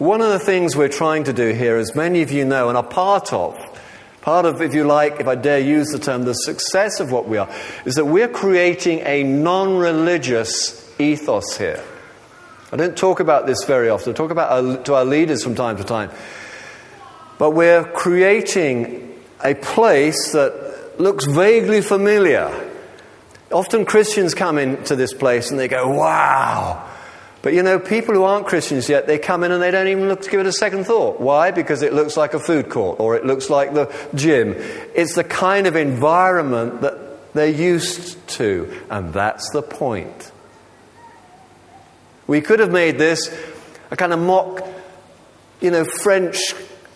One 0.00 0.22
of 0.22 0.30
the 0.30 0.38
things 0.38 0.74
we're 0.74 0.88
trying 0.88 1.24
to 1.24 1.34
do 1.34 1.52
here, 1.52 1.76
as 1.76 1.94
many 1.94 2.22
of 2.22 2.32
you 2.32 2.46
know 2.46 2.70
and 2.70 2.78
are 2.78 2.82
part 2.82 3.34
of, 3.34 3.54
part 4.22 4.46
of, 4.46 4.62
if 4.62 4.72
you 4.72 4.84
like, 4.84 5.20
if 5.20 5.28
I 5.28 5.34
dare 5.34 5.58
use 5.58 5.88
the 5.88 5.98
term, 5.98 6.24
the 6.24 6.32
success 6.32 7.00
of 7.00 7.12
what 7.12 7.28
we 7.28 7.36
are, 7.36 7.50
is 7.84 7.96
that 7.96 8.06
we're 8.06 8.26
creating 8.26 9.00
a 9.00 9.22
non 9.22 9.76
religious 9.76 10.90
ethos 10.98 11.58
here. 11.58 11.84
I 12.72 12.78
don't 12.78 12.96
talk 12.96 13.20
about 13.20 13.46
this 13.46 13.62
very 13.64 13.90
often. 13.90 14.14
I 14.14 14.16
talk 14.16 14.30
about 14.30 14.50
our, 14.50 14.82
to 14.84 14.94
our 14.94 15.04
leaders 15.04 15.44
from 15.44 15.54
time 15.54 15.76
to 15.76 15.84
time. 15.84 16.10
But 17.36 17.50
we're 17.50 17.84
creating 17.84 19.20
a 19.44 19.54
place 19.54 20.32
that 20.32 20.98
looks 20.98 21.26
vaguely 21.26 21.82
familiar. 21.82 22.70
Often 23.52 23.84
Christians 23.84 24.32
come 24.32 24.56
into 24.56 24.96
this 24.96 25.12
place 25.12 25.50
and 25.50 25.60
they 25.60 25.68
go, 25.68 25.88
wow, 25.88 26.89
But 27.42 27.54
you 27.54 27.62
know, 27.62 27.78
people 27.78 28.14
who 28.14 28.24
aren't 28.24 28.46
Christians 28.46 28.88
yet, 28.88 29.06
they 29.06 29.18
come 29.18 29.44
in 29.44 29.52
and 29.52 29.62
they 29.62 29.70
don't 29.70 29.88
even 29.88 30.08
look 30.08 30.20
to 30.22 30.30
give 30.30 30.40
it 30.40 30.46
a 30.46 30.52
second 30.52 30.84
thought. 30.84 31.20
Why? 31.20 31.50
Because 31.50 31.82
it 31.82 31.94
looks 31.94 32.16
like 32.16 32.34
a 32.34 32.40
food 32.40 32.68
court 32.68 33.00
or 33.00 33.16
it 33.16 33.24
looks 33.24 33.48
like 33.48 33.72
the 33.72 33.94
gym. 34.14 34.54
It's 34.94 35.14
the 35.14 35.24
kind 35.24 35.66
of 35.66 35.74
environment 35.74 36.82
that 36.82 37.32
they're 37.32 37.48
used 37.48 38.26
to, 38.28 38.70
and 38.90 39.12
that's 39.14 39.50
the 39.52 39.62
point. 39.62 40.32
We 42.26 42.40
could 42.40 42.60
have 42.60 42.70
made 42.70 42.98
this 42.98 43.34
a 43.90 43.96
kind 43.96 44.12
of 44.12 44.18
mock, 44.20 44.66
you 45.60 45.70
know, 45.70 45.84
French 45.84 46.38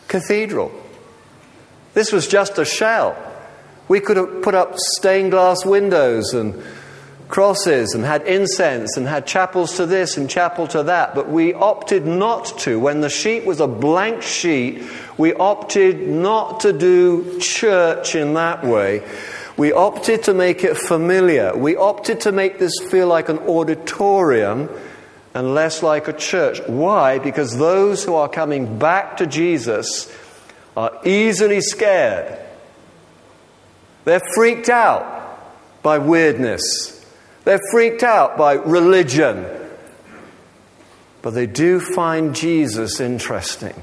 cathedral. 0.09 0.72
This 1.94 2.12
was 2.12 2.28
just 2.28 2.59
a 2.59 2.64
shell. 2.64 3.16
We 3.88 4.00
could 4.00 4.16
have 4.16 4.42
put 4.42 4.54
up 4.54 4.74
stained 4.76 5.30
glass 5.30 5.64
windows 5.64 6.35
and 6.35 6.62
crosses 7.29 7.95
and 7.95 8.05
had 8.05 8.23
incense 8.23 8.97
and 8.97 9.07
had 9.07 9.27
chapels 9.27 9.77
to 9.77 9.87
this 9.87 10.17
and 10.17 10.29
chapel 10.29 10.67
to 10.69 10.85
that, 10.85 11.15
but 11.15 11.29
we 11.29 11.55
opted 11.55 12.07
not 12.07 12.59
to. 12.61 12.79
When 12.79 13.01
the 13.01 13.09
sheet 13.09 13.45
was 13.45 13.61
a 13.61 13.67
blank 13.67 14.23
sheet, 14.23 14.83
we 15.17 15.35
opted 15.35 16.07
not 16.09 16.61
to 16.61 16.73
do 16.73 17.39
church 17.41 18.15
in 18.15 18.35
that 18.35 18.65
way. 18.65 19.03
We 19.57 19.73
opted 19.73 20.25
to 20.25 20.35
make 20.35 20.65
it 20.65 20.77
familiar. 20.77 21.57
We 21.57 21.77
opted 21.77 22.23
to 22.23 22.33
make 22.33 22.59
this 22.59 22.75
feel 22.91 23.07
like 23.07 23.29
an 23.29 23.39
auditorium 23.39 24.69
and 25.33 25.55
less 25.55 25.83
like 25.83 26.09
a 26.09 26.13
church. 26.13 26.61
Why? 26.67 27.19
Because 27.19 27.57
those 27.57 28.05
who 28.05 28.15
are 28.15 28.29
coming 28.29 28.79
back 28.79 29.19
to 29.19 29.27
Jesus 29.27 30.13
are 30.77 31.01
easily 31.05 31.61
scared. 31.61 32.39
They're 34.05 34.23
freaked 34.35 34.69
out 34.69 35.83
by 35.83 35.99
weirdness. 35.99 37.04
They're 37.44 37.61
freaked 37.70 38.02
out 38.02 38.37
by 38.37 38.54
religion. 38.54 39.46
But 41.22 41.30
they 41.30 41.46
do 41.46 41.80
find 41.80 42.35
Jesus 42.35 43.00
interesting. 43.00 43.74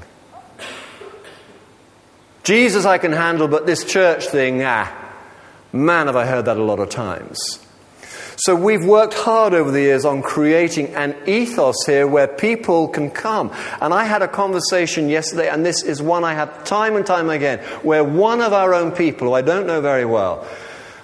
Jesus 2.44 2.84
I 2.84 2.98
can 2.98 3.12
handle, 3.12 3.48
but 3.48 3.66
this 3.66 3.84
church 3.84 4.26
thing, 4.26 4.62
ah, 4.64 4.92
man, 5.72 6.06
have 6.06 6.16
I 6.16 6.26
heard 6.26 6.46
that 6.46 6.56
a 6.56 6.62
lot 6.62 6.80
of 6.80 6.90
times. 6.90 7.64
So 8.36 8.56
we've 8.56 8.84
worked 8.84 9.14
hard 9.14 9.54
over 9.54 9.70
the 9.70 9.80
years 9.80 10.04
on 10.04 10.22
creating 10.22 10.94
an 10.94 11.16
ethos 11.26 11.76
here 11.86 12.06
where 12.06 12.26
people 12.26 12.88
can 12.88 13.10
come. 13.10 13.52
And 13.80 13.94
I 13.94 14.04
had 14.04 14.22
a 14.22 14.28
conversation 14.28 15.08
yesterday, 15.08 15.48
and 15.48 15.64
this 15.64 15.82
is 15.82 16.02
one 16.02 16.24
I 16.24 16.34
have 16.34 16.64
time 16.64 16.96
and 16.96 17.06
time 17.06 17.30
again, 17.30 17.60
where 17.82 18.02
one 18.02 18.40
of 18.40 18.52
our 18.52 18.74
own 18.74 18.90
people, 18.92 19.28
who 19.28 19.34
I 19.34 19.42
don't 19.42 19.66
know 19.66 19.80
very 19.80 20.04
well, 20.04 20.46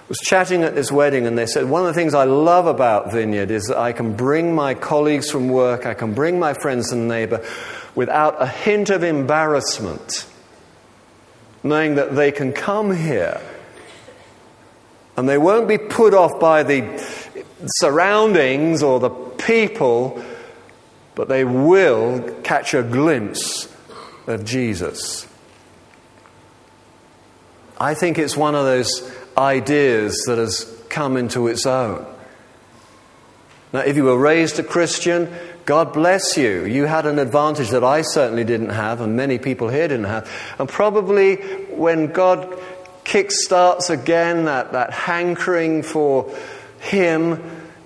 was 0.09 0.17
chatting 0.17 0.63
at 0.63 0.73
this 0.73 0.91
wedding 0.91 1.27
and 1.27 1.37
they 1.37 1.45
said, 1.45 1.65
One 1.65 1.81
of 1.81 1.87
the 1.87 1.93
things 1.93 2.15
I 2.15 2.23
love 2.23 2.65
about 2.65 3.11
Vineyard 3.11 3.51
is 3.51 3.65
that 3.65 3.77
I 3.77 3.93
can 3.93 4.15
bring 4.15 4.53
my 4.53 4.73
colleagues 4.73 5.29
from 5.29 5.49
work, 5.49 5.85
I 5.85 5.93
can 5.93 6.13
bring 6.13 6.39
my 6.39 6.53
friends 6.55 6.91
and 6.91 7.07
neighbor 7.07 7.45
without 7.93 8.41
a 8.41 8.47
hint 8.47 8.89
of 8.89 9.03
embarrassment, 9.03 10.25
knowing 11.63 11.95
that 11.95 12.15
they 12.15 12.31
can 12.31 12.51
come 12.51 12.95
here 12.95 13.39
and 15.15 15.29
they 15.29 15.37
won't 15.37 15.67
be 15.67 15.77
put 15.77 16.13
off 16.13 16.39
by 16.39 16.63
the 16.63 16.81
surroundings 17.75 18.81
or 18.81 18.99
the 18.99 19.09
people, 19.09 20.23
but 21.13 21.27
they 21.27 21.43
will 21.43 22.21
catch 22.41 22.73
a 22.73 22.81
glimpse 22.81 23.67
of 24.27 24.45
Jesus. 24.45 25.27
I 27.77 27.93
think 27.93 28.17
it's 28.17 28.35
one 28.35 28.55
of 28.55 28.65
those 28.65 29.09
ideas 29.39 30.23
that 30.27 30.37
has 30.37 30.65
come 30.89 31.17
into 31.17 31.47
its 31.47 31.65
own. 31.65 32.05
Now, 33.71 33.79
if 33.79 33.95
you 33.95 34.03
were 34.03 34.17
raised 34.17 34.59
a 34.59 34.63
Christian, 34.63 35.33
God 35.65 35.93
bless 35.93 36.35
you. 36.35 36.65
You 36.65 36.85
had 36.85 37.05
an 37.05 37.19
advantage 37.19 37.69
that 37.69 37.83
I 37.83 38.01
certainly 38.01 38.43
didn't 38.43 38.69
have, 38.69 39.01
and 39.01 39.15
many 39.15 39.37
people 39.37 39.69
here 39.69 39.87
didn't 39.87 40.05
have. 40.05 40.27
And 40.57 40.67
probably 40.67 41.35
when 41.35 42.07
God 42.07 42.51
kickstarts 43.05 43.89
again 43.89 44.45
that, 44.45 44.71
that 44.71 44.91
hankering 44.91 45.83
for 45.83 46.35
Him, 46.79 47.39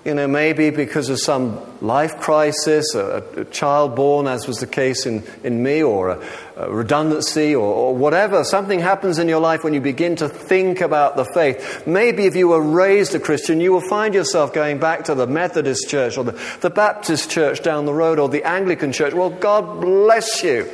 you 0.04 0.14
know, 0.14 0.26
maybe 0.26 0.70
because 0.70 1.10
of 1.10 1.18
some 1.18 1.60
life 1.84 2.18
crisis, 2.18 2.94
a, 2.94 3.22
a 3.36 3.44
child 3.46 3.94
born, 3.94 4.26
as 4.26 4.46
was 4.46 4.58
the 4.58 4.66
case 4.66 5.06
in, 5.06 5.22
in 5.42 5.62
me, 5.62 5.82
or 5.82 6.10
a, 6.10 6.26
a 6.56 6.72
redundancy, 6.72 7.54
or, 7.54 7.62
or, 7.62 7.94
whatever. 7.94 8.42
Something 8.42 8.80
happens 8.80 9.18
in 9.18 9.28
your 9.28 9.40
life 9.40 9.62
when 9.62 9.74
you 9.74 9.80
begin 9.80 10.16
to 10.16 10.28
think 10.28 10.80
about 10.80 11.16
the 11.16 11.24
faith. 11.24 11.86
Maybe 11.86 12.26
if 12.26 12.34
you 12.34 12.48
were 12.48 12.62
raised 12.62 13.14
a 13.14 13.20
Christian, 13.20 13.60
you 13.60 13.72
will 13.72 13.86
find 13.88 14.14
yourself 14.14 14.52
going 14.52 14.78
back 14.78 15.04
to 15.04 15.14
the 15.14 15.26
Methodist 15.26 15.88
church, 15.88 16.16
or 16.16 16.24
the, 16.24 16.40
the 16.60 16.70
Baptist 16.70 17.30
church 17.30 17.62
down 17.62 17.84
the 17.84 17.94
road, 17.94 18.18
or 18.18 18.28
the 18.28 18.44
Anglican 18.44 18.92
church. 18.92 19.12
Well, 19.12 19.30
God 19.30 19.80
bless 19.80 20.42
you. 20.42 20.68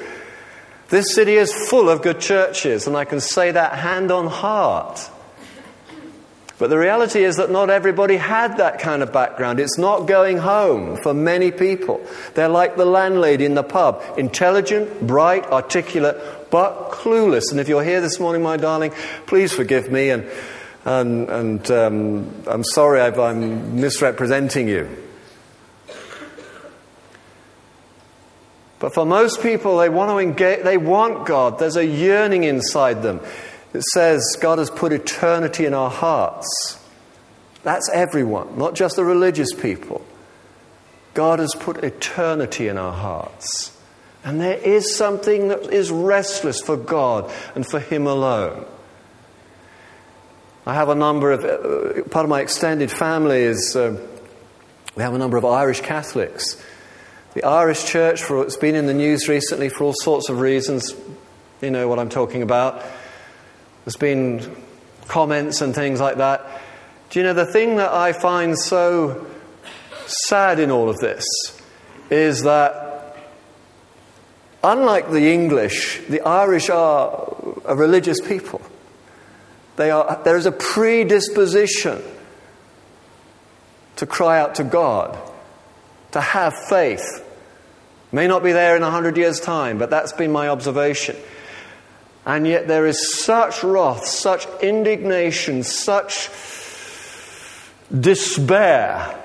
This 0.88 1.14
city 1.14 1.35
is 1.35 1.53
full 1.53 1.88
of 1.88 2.03
good 2.03 2.20
churches, 2.20 2.87
and 2.87 2.96
I 2.96 3.05
can 3.05 3.20
say 3.20 3.51
that 3.53 3.79
hand 3.79 4.11
on 4.11 4.27
heart. 4.27 5.11
But 6.61 6.68
the 6.68 6.77
reality 6.77 7.25
is 7.25 7.37
that 7.37 7.51
not 7.51 7.70
everybody 7.70 8.18
had 8.18 8.59
that 8.59 8.81
kind 8.81 9.03
of 9.03 9.14
background. 9.14 9.59
It's 9.59 9.79
not 9.79 10.01
going 10.07 10.37
home 10.37 10.99
for 11.03 11.14
many 11.14 11.51
people. 11.51 12.07
They're 12.35 12.51
like 12.51 12.77
the 12.77 12.85
landlady 12.85 13.46
in 13.46 13.55
the 13.55 13.62
pub 13.62 14.05
intelligent, 14.18 15.07
bright, 15.07 15.46
articulate, 15.46 16.18
but 16.51 16.90
clueless. 16.90 17.51
And 17.51 17.61
if 17.61 17.68
you're 17.70 17.83
here 17.83 18.03
this 18.03 18.20
morning, 18.20 18.42
my 18.42 18.59
darling, 18.59 18.92
please 19.27 19.55
forgive 19.55 19.90
me, 19.90 20.11
and, 20.11 20.31
and, 20.85 21.31
and 21.31 21.70
um, 21.70 22.42
I'm 22.46 22.64
sorry 22.64 23.01
if 23.01 23.18
I'm 23.18 23.81
misrepresenting 23.81 24.68
you. 24.68 24.87
But 28.81 28.92
for 28.92 29.07
most 29.07 29.42
people, 29.42 29.79
they 29.79 29.88
want 29.88 30.11
to 30.11 30.18
engage, 30.18 30.62
they 30.62 30.77
want 30.77 31.27
God. 31.27 31.59
There's 31.59 31.77
a 31.77 31.87
yearning 31.87 32.44
inside 32.44 33.03
them. 33.03 33.20
It 33.72 33.83
says 33.92 34.37
God 34.40 34.59
has 34.59 34.70
put 34.70 34.92
eternity 34.92 35.64
in 35.64 35.74
our 35.74 35.90
hearts. 35.90 36.78
That's 37.62 37.88
everyone, 37.92 38.59
not 38.59 38.74
just 38.74 38.96
the 38.96 39.04
religious 39.04 39.52
people. 39.52 40.04
God 41.14 41.38
has 41.38 41.54
put 41.54 41.85
eternity 41.85 42.68
in 42.68 42.78
our 42.78 42.92
hearts. 42.92 43.76
And 44.24 44.40
there 44.40 44.56
is 44.56 44.96
something 44.96 45.48
that 45.48 45.72
is 45.72 45.90
restless 45.90 46.61
for 46.61 46.76
God 46.76 47.30
and 47.54 47.66
for 47.66 47.80
Him 47.80 48.06
alone. 48.06 48.66
I 50.66 50.74
have 50.74 50.88
a 50.88 50.94
number 50.94 51.33
of, 51.33 51.44
uh, 51.44 52.02
part 52.11 52.24
of 52.24 52.28
my 52.28 52.40
extended 52.40 52.90
family 52.90 53.40
is, 53.40 53.74
uh, 53.74 53.98
we 54.94 55.02
have 55.02 55.14
a 55.14 55.18
number 55.18 55.37
of 55.37 55.44
Irish 55.44 55.80
Catholics. 55.80 56.62
The 57.35 57.44
Irish 57.44 57.87
church, 57.87 58.22
for, 58.22 58.42
it's 58.42 58.56
been 58.56 58.74
in 58.74 58.87
the 58.87 58.94
news 58.94 59.28
recently 59.28 59.68
for 59.68 59.85
all 59.85 59.94
sorts 59.94 60.28
of 60.28 60.40
reasons. 60.40 60.94
You 61.62 61.70
know 61.70 61.88
what 61.88 61.98
I'm 61.98 62.09
talking 62.09 62.42
about. 62.42 62.85
There's 63.90 63.96
been 63.96 64.57
comments 65.09 65.62
and 65.62 65.74
things 65.74 65.98
like 65.98 66.18
that. 66.18 66.62
Do 67.11 67.18
you 67.18 67.24
know 67.24 67.35
the 67.35 67.44
thing 67.44 67.74
that 67.79 67.90
I 67.90 68.12
find 68.12 68.57
so 68.57 69.26
sad 70.07 70.61
in 70.61 70.70
all 70.70 70.88
of 70.88 70.98
this 70.98 71.24
is 72.09 72.42
that, 72.42 73.16
unlike 74.62 75.11
the 75.11 75.33
English, 75.33 76.03
the 76.09 76.20
Irish 76.20 76.70
are 76.70 77.35
a 77.64 77.74
religious 77.74 78.20
people. 78.20 78.62
They 79.74 79.90
are, 79.90 80.22
there 80.22 80.37
is 80.37 80.46
a 80.46 80.53
predisposition 80.53 82.00
to 83.96 84.07
cry 84.07 84.38
out 84.38 84.55
to 84.55 84.62
God, 84.62 85.18
to 86.12 86.20
have 86.20 86.55
faith. 86.68 87.26
May 88.12 88.29
not 88.29 88.44
be 88.44 88.53
there 88.53 88.76
in 88.76 88.85
a 88.85 88.90
hundred 88.92 89.16
years' 89.16 89.40
time, 89.40 89.79
but 89.79 89.90
that's 89.90 90.12
been 90.12 90.31
my 90.31 90.46
observation. 90.46 91.16
And 92.26 92.46
yet 92.46 92.68
there 92.68 92.87
is 92.87 93.24
such 93.24 93.62
wrath, 93.62 94.06
such 94.06 94.46
indignation, 94.62 95.62
such 95.62 96.28
despair 97.98 99.18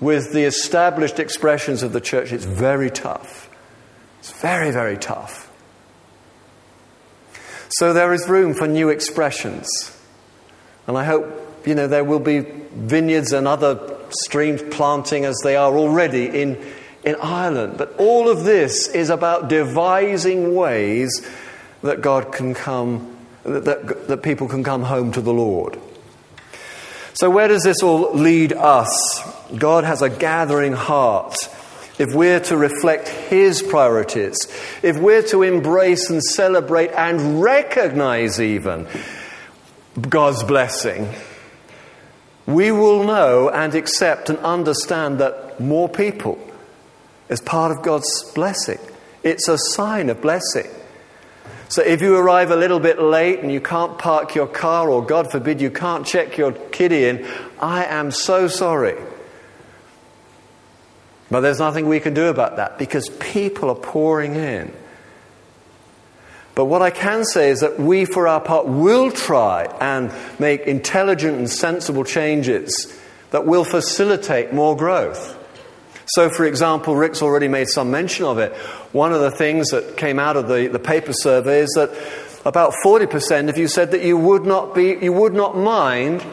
with 0.00 0.32
the 0.32 0.44
established 0.44 1.18
expressions 1.18 1.82
of 1.82 1.92
the 1.92 2.00
church. 2.00 2.32
It's 2.32 2.44
very 2.44 2.90
tough. 2.90 3.48
It's 4.20 4.32
very, 4.32 4.70
very 4.70 4.98
tough. 4.98 5.50
So 7.70 7.92
there 7.92 8.12
is 8.12 8.28
room 8.28 8.54
for 8.54 8.68
new 8.68 8.90
expressions. 8.90 9.68
And 10.86 10.98
I 10.98 11.04
hope, 11.04 11.66
you 11.66 11.74
know, 11.74 11.86
there 11.86 12.04
will 12.04 12.20
be 12.20 12.40
vineyards 12.40 13.32
and 13.32 13.48
other 13.48 13.96
streams 14.10 14.62
planting 14.70 15.24
as 15.24 15.36
they 15.42 15.56
are 15.56 15.74
already 15.76 16.26
in, 16.26 16.62
in 17.04 17.16
Ireland. 17.16 17.78
But 17.78 17.94
all 17.98 18.28
of 18.28 18.44
this 18.44 18.88
is 18.88 19.10
about 19.10 19.48
devising 19.48 20.54
ways 20.54 21.26
that 21.84 22.00
God 22.00 22.32
can 22.32 22.54
come, 22.54 23.14
that, 23.44 24.08
that, 24.08 24.22
people 24.22 24.48
can 24.48 24.64
come 24.64 24.82
home 24.82 25.12
to 25.12 25.20
the 25.20 25.34
Lord. 25.34 25.78
So, 27.12 27.28
where 27.28 27.46
does 27.46 27.62
this 27.62 27.82
all 27.82 28.14
lead 28.14 28.54
us? 28.54 29.20
God 29.56 29.84
has 29.84 30.00
a 30.00 30.08
gathering 30.08 30.72
heart. 30.72 31.36
If 31.98 32.14
we're 32.14 32.40
to 32.40 32.56
reflect 32.56 33.08
His 33.08 33.62
priorities, 33.62 34.34
if 34.82 34.98
we're 34.98 35.22
to 35.24 35.42
embrace 35.42 36.08
and 36.10 36.22
celebrate 36.24 36.90
and 36.90 37.42
recognize 37.42 38.40
even 38.40 38.88
God's 40.08 40.42
blessing, 40.42 41.08
we 42.46 42.72
will 42.72 43.04
know 43.04 43.50
and 43.50 43.74
accept 43.74 44.30
and 44.30 44.38
understand 44.38 45.18
that 45.18 45.60
more 45.60 45.88
people 45.88 46.38
is 47.28 47.42
part 47.42 47.76
of 47.76 47.84
God's 47.84 48.32
blessing. 48.34 48.78
It's 49.22 49.48
a 49.48 49.58
sign 49.58 50.08
of 50.08 50.22
blessing. 50.22 50.68
So 51.74 51.82
if 51.82 52.02
you 52.02 52.16
arrive 52.16 52.52
a 52.52 52.56
little 52.56 52.78
bit 52.78 53.02
late 53.02 53.40
and 53.40 53.50
you 53.50 53.60
can't 53.60 53.98
park 53.98 54.36
your 54.36 54.46
car, 54.46 54.88
or 54.88 55.04
God 55.04 55.32
forbid, 55.32 55.60
you 55.60 55.72
can't 55.72 56.06
check 56.06 56.36
your 56.36 56.52
kiddie 56.52 57.06
in, 57.06 57.26
I 57.58 57.86
am 57.86 58.12
so 58.12 58.46
sorry. 58.46 58.96
But 61.32 61.40
there's 61.40 61.58
nothing 61.58 61.88
we 61.88 61.98
can 61.98 62.14
do 62.14 62.28
about 62.28 62.58
that 62.58 62.78
because 62.78 63.08
people 63.18 63.70
are 63.70 63.74
pouring 63.74 64.36
in. 64.36 64.72
But 66.54 66.66
what 66.66 66.80
I 66.80 66.90
can 66.90 67.24
say 67.24 67.50
is 67.50 67.58
that 67.58 67.80
we, 67.80 68.04
for 68.04 68.28
our 68.28 68.40
part, 68.40 68.68
will 68.68 69.10
try 69.10 69.64
and 69.80 70.12
make 70.38 70.68
intelligent 70.68 71.38
and 71.38 71.50
sensible 71.50 72.04
changes 72.04 72.96
that 73.32 73.46
will 73.46 73.64
facilitate 73.64 74.52
more 74.52 74.76
growth. 74.76 75.43
So, 76.06 76.28
for 76.28 76.44
example, 76.44 76.96
Rick's 76.96 77.22
already 77.22 77.48
made 77.48 77.68
some 77.68 77.90
mention 77.90 78.26
of 78.26 78.38
it. 78.38 78.54
One 78.92 79.12
of 79.12 79.20
the 79.20 79.30
things 79.30 79.68
that 79.70 79.96
came 79.96 80.18
out 80.18 80.36
of 80.36 80.48
the, 80.48 80.68
the 80.68 80.78
paper 80.78 81.12
survey 81.12 81.60
is 81.60 81.70
that 81.76 81.90
about 82.44 82.74
40% 82.84 83.48
of 83.48 83.56
you 83.56 83.68
said 83.68 83.92
that 83.92 84.02
you 84.02 84.18
would 84.18 84.44
not, 84.44 84.74
be, 84.74 84.98
you 85.00 85.12
would 85.12 85.32
not 85.32 85.56
mind 85.56 86.24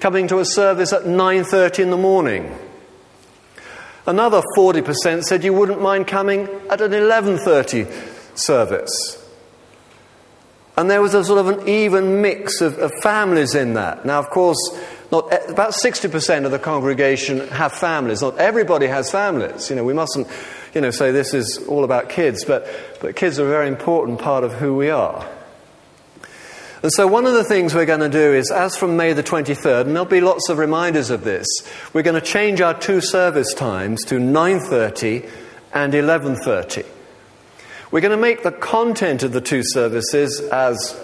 coming 0.00 0.28
to 0.28 0.38
a 0.38 0.44
service 0.44 0.92
at 0.92 1.02
9.30 1.02 1.80
in 1.80 1.90
the 1.90 1.96
morning. 1.96 2.56
Another 4.06 4.42
40% 4.56 5.24
said 5.24 5.44
you 5.44 5.52
wouldn't 5.52 5.82
mind 5.82 6.06
coming 6.06 6.48
at 6.70 6.80
an 6.80 6.92
11.30 6.92 8.38
service. 8.38 9.24
And 10.76 10.88
there 10.88 11.02
was 11.02 11.12
a 11.12 11.24
sort 11.24 11.40
of 11.40 11.58
an 11.58 11.68
even 11.68 12.22
mix 12.22 12.60
of, 12.60 12.78
of 12.78 12.92
families 13.02 13.56
in 13.56 13.74
that. 13.74 14.06
Now, 14.06 14.20
of 14.20 14.30
course, 14.30 14.56
not, 15.10 15.32
eh, 15.32 15.40
about 15.48 15.72
60% 15.72 16.44
of 16.44 16.50
the 16.50 16.58
congregation 16.58 17.48
have 17.48 17.72
families. 17.72 18.22
Not 18.22 18.38
everybody 18.38 18.86
has 18.86 19.10
families. 19.10 19.70
You 19.70 19.76
know, 19.76 19.84
we 19.84 19.94
mustn't, 19.94 20.28
you 20.74 20.80
know, 20.80 20.90
say 20.90 21.10
this 21.10 21.34
is 21.34 21.58
all 21.68 21.84
about 21.84 22.08
kids, 22.08 22.44
but, 22.44 22.68
but 23.00 23.16
kids 23.16 23.38
are 23.38 23.46
a 23.46 23.48
very 23.50 23.68
important 23.68 24.18
part 24.18 24.44
of 24.44 24.54
who 24.54 24.76
we 24.76 24.90
are. 24.90 25.26
And 26.80 26.92
so 26.92 27.08
one 27.08 27.26
of 27.26 27.34
the 27.34 27.42
things 27.42 27.74
we're 27.74 27.86
going 27.86 28.00
to 28.00 28.08
do 28.08 28.34
is, 28.34 28.52
as 28.52 28.76
from 28.76 28.96
May 28.96 29.12
the 29.12 29.22
23rd, 29.22 29.86
and 29.86 29.90
there'll 29.90 30.04
be 30.04 30.20
lots 30.20 30.48
of 30.48 30.58
reminders 30.58 31.10
of 31.10 31.24
this, 31.24 31.46
we're 31.92 32.02
going 32.02 32.20
to 32.20 32.24
change 32.24 32.60
our 32.60 32.74
two 32.74 33.00
service 33.00 33.52
times 33.52 34.04
to 34.04 34.14
9.30 34.16 35.28
and 35.74 35.92
11.30. 35.92 36.86
We're 37.90 38.00
going 38.00 38.12
to 38.12 38.16
make 38.16 38.44
the 38.44 38.52
content 38.52 39.24
of 39.24 39.32
the 39.32 39.40
two 39.40 39.62
services 39.64 40.40
as, 40.52 40.94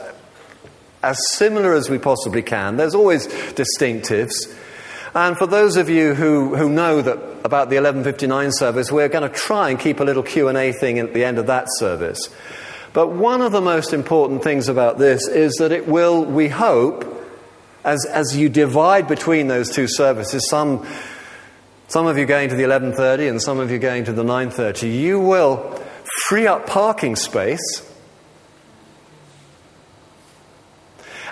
as 1.04 1.18
similar 1.32 1.74
as 1.74 1.88
we 1.88 1.98
possibly 1.98 2.42
can. 2.42 2.76
There's 2.76 2.94
always 2.94 3.26
distinctives. 3.26 4.32
And 5.14 5.38
for 5.38 5.46
those 5.46 5.76
of 5.76 5.88
you 5.88 6.14
who, 6.14 6.56
who 6.56 6.68
know 6.68 7.00
that 7.00 7.16
about 7.44 7.70
the 7.70 7.76
1159 7.76 8.50
service, 8.52 8.90
we're 8.90 9.08
going 9.08 9.28
to 9.28 9.34
try 9.34 9.70
and 9.70 9.78
keep 9.78 10.00
a 10.00 10.04
little 10.04 10.24
Q&A 10.24 10.72
thing 10.72 10.98
at 10.98 11.14
the 11.14 11.24
end 11.24 11.38
of 11.38 11.46
that 11.46 11.66
service. 11.78 12.34
But 12.92 13.08
one 13.08 13.40
of 13.40 13.52
the 13.52 13.60
most 13.60 13.92
important 13.92 14.42
things 14.42 14.68
about 14.68 14.98
this 14.98 15.28
is 15.28 15.54
that 15.54 15.72
it 15.72 15.86
will, 15.86 16.24
we 16.24 16.48
hope, 16.48 17.04
as, 17.84 18.04
as 18.06 18.36
you 18.36 18.48
divide 18.48 19.06
between 19.06 19.46
those 19.46 19.70
two 19.70 19.86
services, 19.86 20.48
some, 20.48 20.86
some 21.86 22.06
of 22.06 22.18
you 22.18 22.24
going 22.24 22.48
to 22.48 22.56
the 22.56 22.62
11.30 22.62 23.30
and 23.30 23.42
some 23.42 23.60
of 23.60 23.70
you 23.70 23.78
going 23.78 24.04
to 24.04 24.12
the 24.12 24.24
9.30, 24.24 25.00
you 25.00 25.20
will 25.20 25.80
free 26.26 26.46
up 26.46 26.66
parking 26.66 27.14
space, 27.16 27.88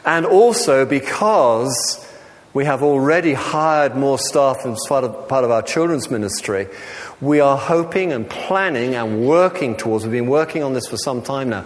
and 0.04 0.26
also 0.26 0.84
because 0.84 2.06
we 2.54 2.64
have 2.64 2.82
already 2.82 3.32
hired 3.32 3.96
more 3.96 4.18
staff 4.18 4.66
as 4.66 4.78
part 4.88 5.04
of, 5.04 5.28
part 5.28 5.44
of 5.44 5.50
our 5.50 5.62
children's 5.62 6.10
ministry, 6.10 6.68
we 7.20 7.40
are 7.40 7.56
hoping 7.56 8.12
and 8.12 8.28
planning 8.28 8.94
and 8.94 9.26
working 9.26 9.76
towards, 9.76 10.04
we've 10.04 10.12
been 10.12 10.26
working 10.26 10.62
on 10.62 10.74
this 10.74 10.86
for 10.86 10.98
some 10.98 11.22
time 11.22 11.48
now, 11.48 11.64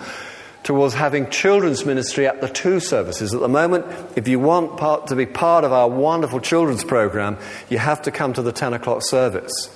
towards 0.62 0.94
having 0.94 1.28
children's 1.30 1.84
ministry 1.84 2.26
at 2.26 2.40
the 2.40 2.48
two 2.48 2.78
services. 2.78 3.34
At 3.34 3.40
the 3.40 3.48
moment, 3.48 3.86
if 4.16 4.28
you 4.28 4.38
want 4.38 4.76
part, 4.76 5.08
to 5.08 5.16
be 5.16 5.26
part 5.26 5.64
of 5.64 5.72
our 5.72 5.88
wonderful 5.88 6.40
children's 6.40 6.84
program, 6.84 7.38
you 7.68 7.78
have 7.78 8.02
to 8.02 8.10
come 8.10 8.32
to 8.34 8.42
the 8.42 8.52
10 8.52 8.74
o'clock 8.74 9.02
service. 9.02 9.70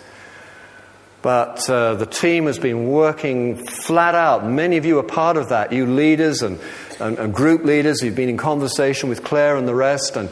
But 1.23 1.69
uh, 1.69 1.95
the 1.95 2.07
team 2.07 2.47
has 2.47 2.59
been 2.59 2.89
working 2.89 3.57
flat 3.67 4.15
out. 4.15 4.47
Many 4.47 4.79
of 4.79 4.87
you 4.87 4.99
are 4.99 5.03
part 5.03 5.37
of 5.37 5.51
that, 5.51 5.73
you 5.73 5.87
leaders 5.87 6.41
and, 6.41 6.59
and, 6.99 7.19
and 7.19 7.35
group 7.35 7.65
leaders. 7.65 8.01
You've 8.03 8.17
been 8.17 8.31
in 8.31 8.39
conversation 8.39 9.11
with 9.11 9.23
Claire 9.23 9.57
and 9.57 9.69
the 9.69 9.75
rest. 9.75 10.17
And, 10.17 10.31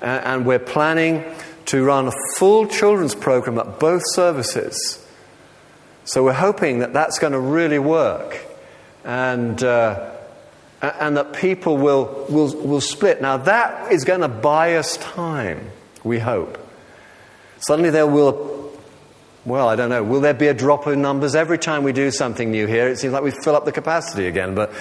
and 0.00 0.46
we're 0.46 0.58
planning 0.58 1.22
to 1.66 1.84
run 1.84 2.08
a 2.08 2.12
full 2.36 2.66
children's 2.66 3.14
program 3.14 3.58
at 3.58 3.78
both 3.78 4.02
services. 4.14 5.06
So 6.04 6.24
we're 6.24 6.32
hoping 6.32 6.78
that 6.78 6.94
that's 6.94 7.18
going 7.18 7.34
to 7.34 7.38
really 7.38 7.78
work. 7.78 8.38
And, 9.04 9.62
uh, 9.62 10.12
and 10.80 11.16
that 11.16 11.34
people 11.34 11.76
will, 11.76 12.26
will, 12.28 12.56
will 12.56 12.80
split. 12.80 13.20
Now, 13.20 13.36
that 13.36 13.92
is 13.92 14.04
going 14.04 14.22
to 14.22 14.28
buy 14.28 14.76
us 14.76 14.96
time, 14.96 15.70
we 16.02 16.18
hope. 16.18 16.58
Suddenly, 17.58 17.90
there 17.90 18.06
will 18.06 18.61
well, 19.44 19.68
I 19.68 19.76
don't 19.76 19.90
know. 19.90 20.04
Will 20.04 20.20
there 20.20 20.34
be 20.34 20.46
a 20.46 20.54
drop 20.54 20.86
in 20.86 21.02
numbers 21.02 21.34
every 21.34 21.58
time 21.58 21.82
we 21.82 21.92
do 21.92 22.10
something 22.10 22.50
new 22.50 22.66
here? 22.66 22.88
It 22.88 22.98
seems 22.98 23.12
like 23.12 23.24
we 23.24 23.32
fill 23.32 23.56
up 23.56 23.64
the 23.64 23.72
capacity 23.72 24.26
again, 24.26 24.54
but 24.54 24.72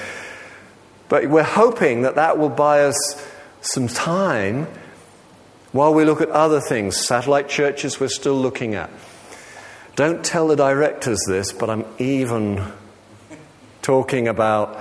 but 1.10 1.28
we're 1.28 1.44
hoping 1.44 2.04
that 2.04 2.16
that 2.16 2.38
will 2.38 2.50
buy 2.50 2.84
us 2.86 3.28
some 3.62 3.88
time 3.88 4.68
while 5.72 5.94
we 5.94 6.06
look 6.06 6.22
at 6.22 6.30
other 6.30 6.62
things, 6.62 6.96
satellite 6.96 7.50
churches 7.50 8.00
we're 8.00 8.08
still 8.08 8.40
looking 8.40 8.76
at. 8.76 8.90
Don't 9.96 10.24
tell 10.24 10.48
the 10.48 10.56
directors 10.56 11.20
this, 11.28 11.52
but 11.52 11.70
I'm 11.70 11.86
even 11.98 12.72
talking 13.82 14.28
about 14.28 14.80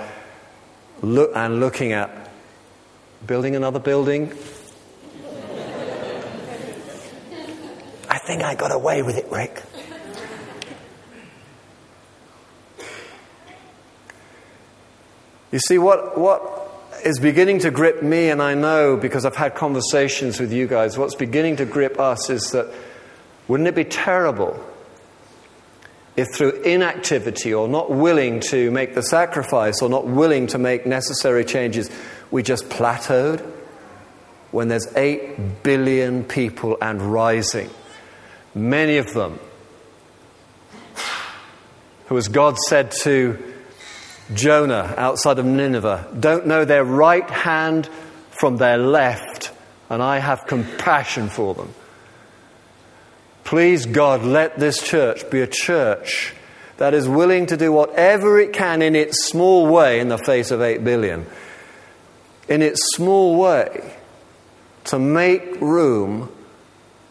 look 1.01 1.31
and 1.35 1.59
looking 1.59 1.91
at 1.91 2.29
building 3.25 3.55
another 3.55 3.79
building 3.79 4.31
I 8.11 8.17
think 8.17 8.43
I 8.43 8.55
got 8.55 8.73
away 8.73 9.01
with 9.03 9.17
it, 9.17 9.31
Rick. 9.31 9.63
You 15.51 15.59
see, 15.59 15.77
what, 15.77 16.17
what 16.17 16.61
is 17.03 17.19
beginning 17.19 17.59
to 17.59 17.71
grip 17.71 18.01
me, 18.01 18.29
and 18.29 18.41
I 18.41 18.53
know 18.53 18.95
because 18.95 19.25
I've 19.25 19.35
had 19.35 19.55
conversations 19.55 20.39
with 20.39 20.53
you 20.53 20.65
guys, 20.65 20.97
what's 20.97 21.15
beginning 21.15 21.57
to 21.57 21.65
grip 21.65 21.99
us 21.99 22.29
is 22.29 22.51
that 22.51 22.73
wouldn't 23.47 23.67
it 23.67 23.75
be 23.75 23.83
terrible 23.83 24.63
if 26.15 26.27
through 26.35 26.61
inactivity 26.61 27.53
or 27.53 27.67
not 27.67 27.89
willing 27.89 28.39
to 28.39 28.71
make 28.71 28.95
the 28.95 29.03
sacrifice 29.03 29.81
or 29.81 29.89
not 29.89 30.07
willing 30.07 30.47
to 30.47 30.57
make 30.57 30.85
necessary 30.85 31.43
changes, 31.43 31.89
we 32.29 32.43
just 32.43 32.69
plateaued 32.69 33.41
when 34.51 34.67
there's 34.67 34.87
8 34.95 35.63
billion 35.63 36.23
people 36.23 36.77
and 36.81 37.01
rising? 37.01 37.69
Many 38.55 38.97
of 38.97 39.13
them 39.13 39.39
who, 42.05 42.17
as 42.17 42.27
God 42.27 42.57
said 42.57 42.91
to 43.03 43.50
Jonah 44.33 44.93
outside 44.97 45.39
of 45.39 45.45
Nineveh, 45.45 46.07
don't 46.19 46.47
know 46.47 46.65
their 46.65 46.83
right 46.83 47.29
hand 47.29 47.89
from 48.39 48.57
their 48.57 48.77
left, 48.77 49.51
and 49.89 50.01
I 50.01 50.19
have 50.19 50.47
compassion 50.47 51.29
for 51.29 51.53
them. 51.53 51.73
Please, 53.43 53.85
God, 53.85 54.23
let 54.23 54.57
this 54.57 54.81
church 54.81 55.29
be 55.29 55.41
a 55.41 55.47
church 55.47 56.33
that 56.77 56.93
is 56.93 57.07
willing 57.07 57.45
to 57.47 57.57
do 57.57 57.71
whatever 57.71 58.39
it 58.39 58.53
can 58.53 58.81
in 58.81 58.95
its 58.95 59.27
small 59.27 59.67
way 59.67 59.99
in 59.99 60.07
the 60.07 60.17
face 60.17 60.51
of 60.51 60.61
8 60.61 60.83
billion, 60.83 61.25
in 62.47 62.61
its 62.61 62.81
small 62.95 63.37
way, 63.37 63.93
to 64.85 64.97
make 64.97 65.59
room 65.61 66.31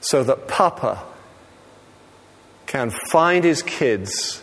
so 0.01 0.25
that 0.25 0.49
Papa 0.49 1.05
can 2.67 2.91
find 3.11 3.45
his 3.45 3.63
kids 3.63 4.43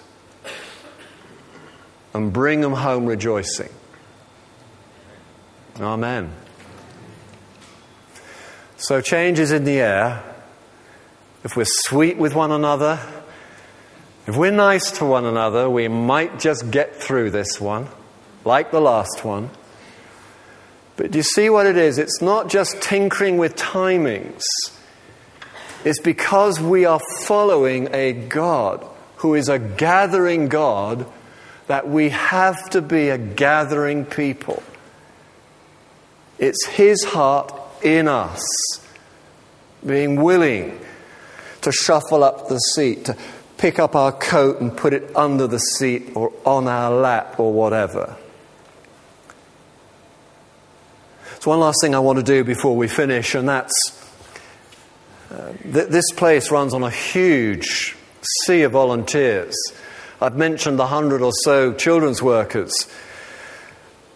and 2.18 2.34
bring 2.34 2.62
them 2.62 2.74
home 2.74 3.06
rejoicing. 3.06 3.70
Amen. 5.80 6.34
So, 8.78 9.02
change 9.02 9.38
is 9.38 9.52
in 9.52 9.64
the 9.64 9.80
air. 9.80 10.24
If 11.44 11.56
we're 11.56 11.66
sweet 11.68 12.18
with 12.18 12.34
one 12.34 12.52
another, 12.52 13.00
if 14.26 14.36
we're 14.36 14.52
nice 14.52 14.92
to 14.98 15.06
one 15.06 15.26
another, 15.26 15.70
we 15.70 15.88
might 15.88 16.40
just 16.40 16.72
get 16.72 16.96
through 16.96 17.30
this 17.32 17.62
one, 17.62 17.88
like 18.44 18.72
the 18.72 18.82
last 18.82 19.24
one. 19.24 19.52
But 20.96 21.12
do 21.12 21.20
you 21.20 21.24
see 21.24 21.50
what 21.50 21.68
it 21.68 21.78
is? 21.78 22.00
It's 22.00 22.22
not 22.22 22.50
just 22.50 22.82
tinkering 22.82 23.38
with 23.38 23.56
timings, 23.56 24.44
it's 25.86 26.02
because 26.02 26.60
we 26.60 26.86
are 26.86 27.00
following 27.22 27.94
a 27.94 28.14
God 28.14 28.86
who 29.18 29.36
is 29.36 29.50
a 29.50 29.60
gathering 29.60 30.48
God 30.48 31.06
that 31.68 31.88
we 31.88 32.10
have 32.10 32.70
to 32.72 32.82
be 32.82 33.10
a 33.10 33.18
gathering 33.18 34.06
people. 34.06 34.64
It's 36.40 36.66
His 36.68 37.04
heart 37.04 37.54
in 37.84 38.08
us, 38.08 38.42
being 39.86 40.22
willing 40.22 40.80
to 41.62 41.72
shuffle 41.72 42.24
up 42.24 42.48
the 42.48 42.58
seat, 42.58 43.06
to 43.06 43.18
pick 43.58 43.80
up 43.80 43.96
our 43.96 44.12
coat 44.12 44.62
and 44.62 44.76
put 44.76 44.94
it 44.94 45.16
under 45.16 45.48
the 45.48 45.60
seat 45.60 46.12
or 46.16 46.32
on 46.46 46.68
our 46.68 46.92
lap 46.92 47.40
or 47.40 47.52
whatever. 47.52 48.16
So, 51.40 51.52
one 51.52 51.60
last 51.60 51.78
thing 51.82 51.94
I 51.94 52.00
want 52.00 52.18
to 52.18 52.24
do 52.24 52.44
before 52.44 52.76
we 52.76 52.88
finish, 52.88 53.36
and 53.36 53.48
that's 53.48 53.74
uh, 55.32 55.54
th- 55.64 55.90
this 55.90 56.12
place 56.12 56.52
runs 56.52 56.74
on 56.74 56.84
a 56.84 56.90
huge 56.90 57.96
sea 58.46 58.64
of 58.64 58.72
volunteers. 58.72 59.56
I've 60.20 60.36
mentioned 60.36 60.80
the 60.80 60.88
hundred 60.88 61.22
or 61.22 61.32
so 61.44 61.74
children's 61.74 62.22
workers. 62.22 62.74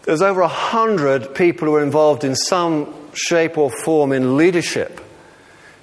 There's 0.02 0.22
over 0.22 0.40
a 0.40 0.48
hundred 0.48 1.34
people 1.34 1.68
who 1.68 1.76
are 1.76 1.82
involved 1.82 2.24
in 2.24 2.34
some 2.34 2.92
shape 3.14 3.56
or 3.56 3.70
form 3.84 4.12
in 4.12 4.36
leadership. 4.36 5.00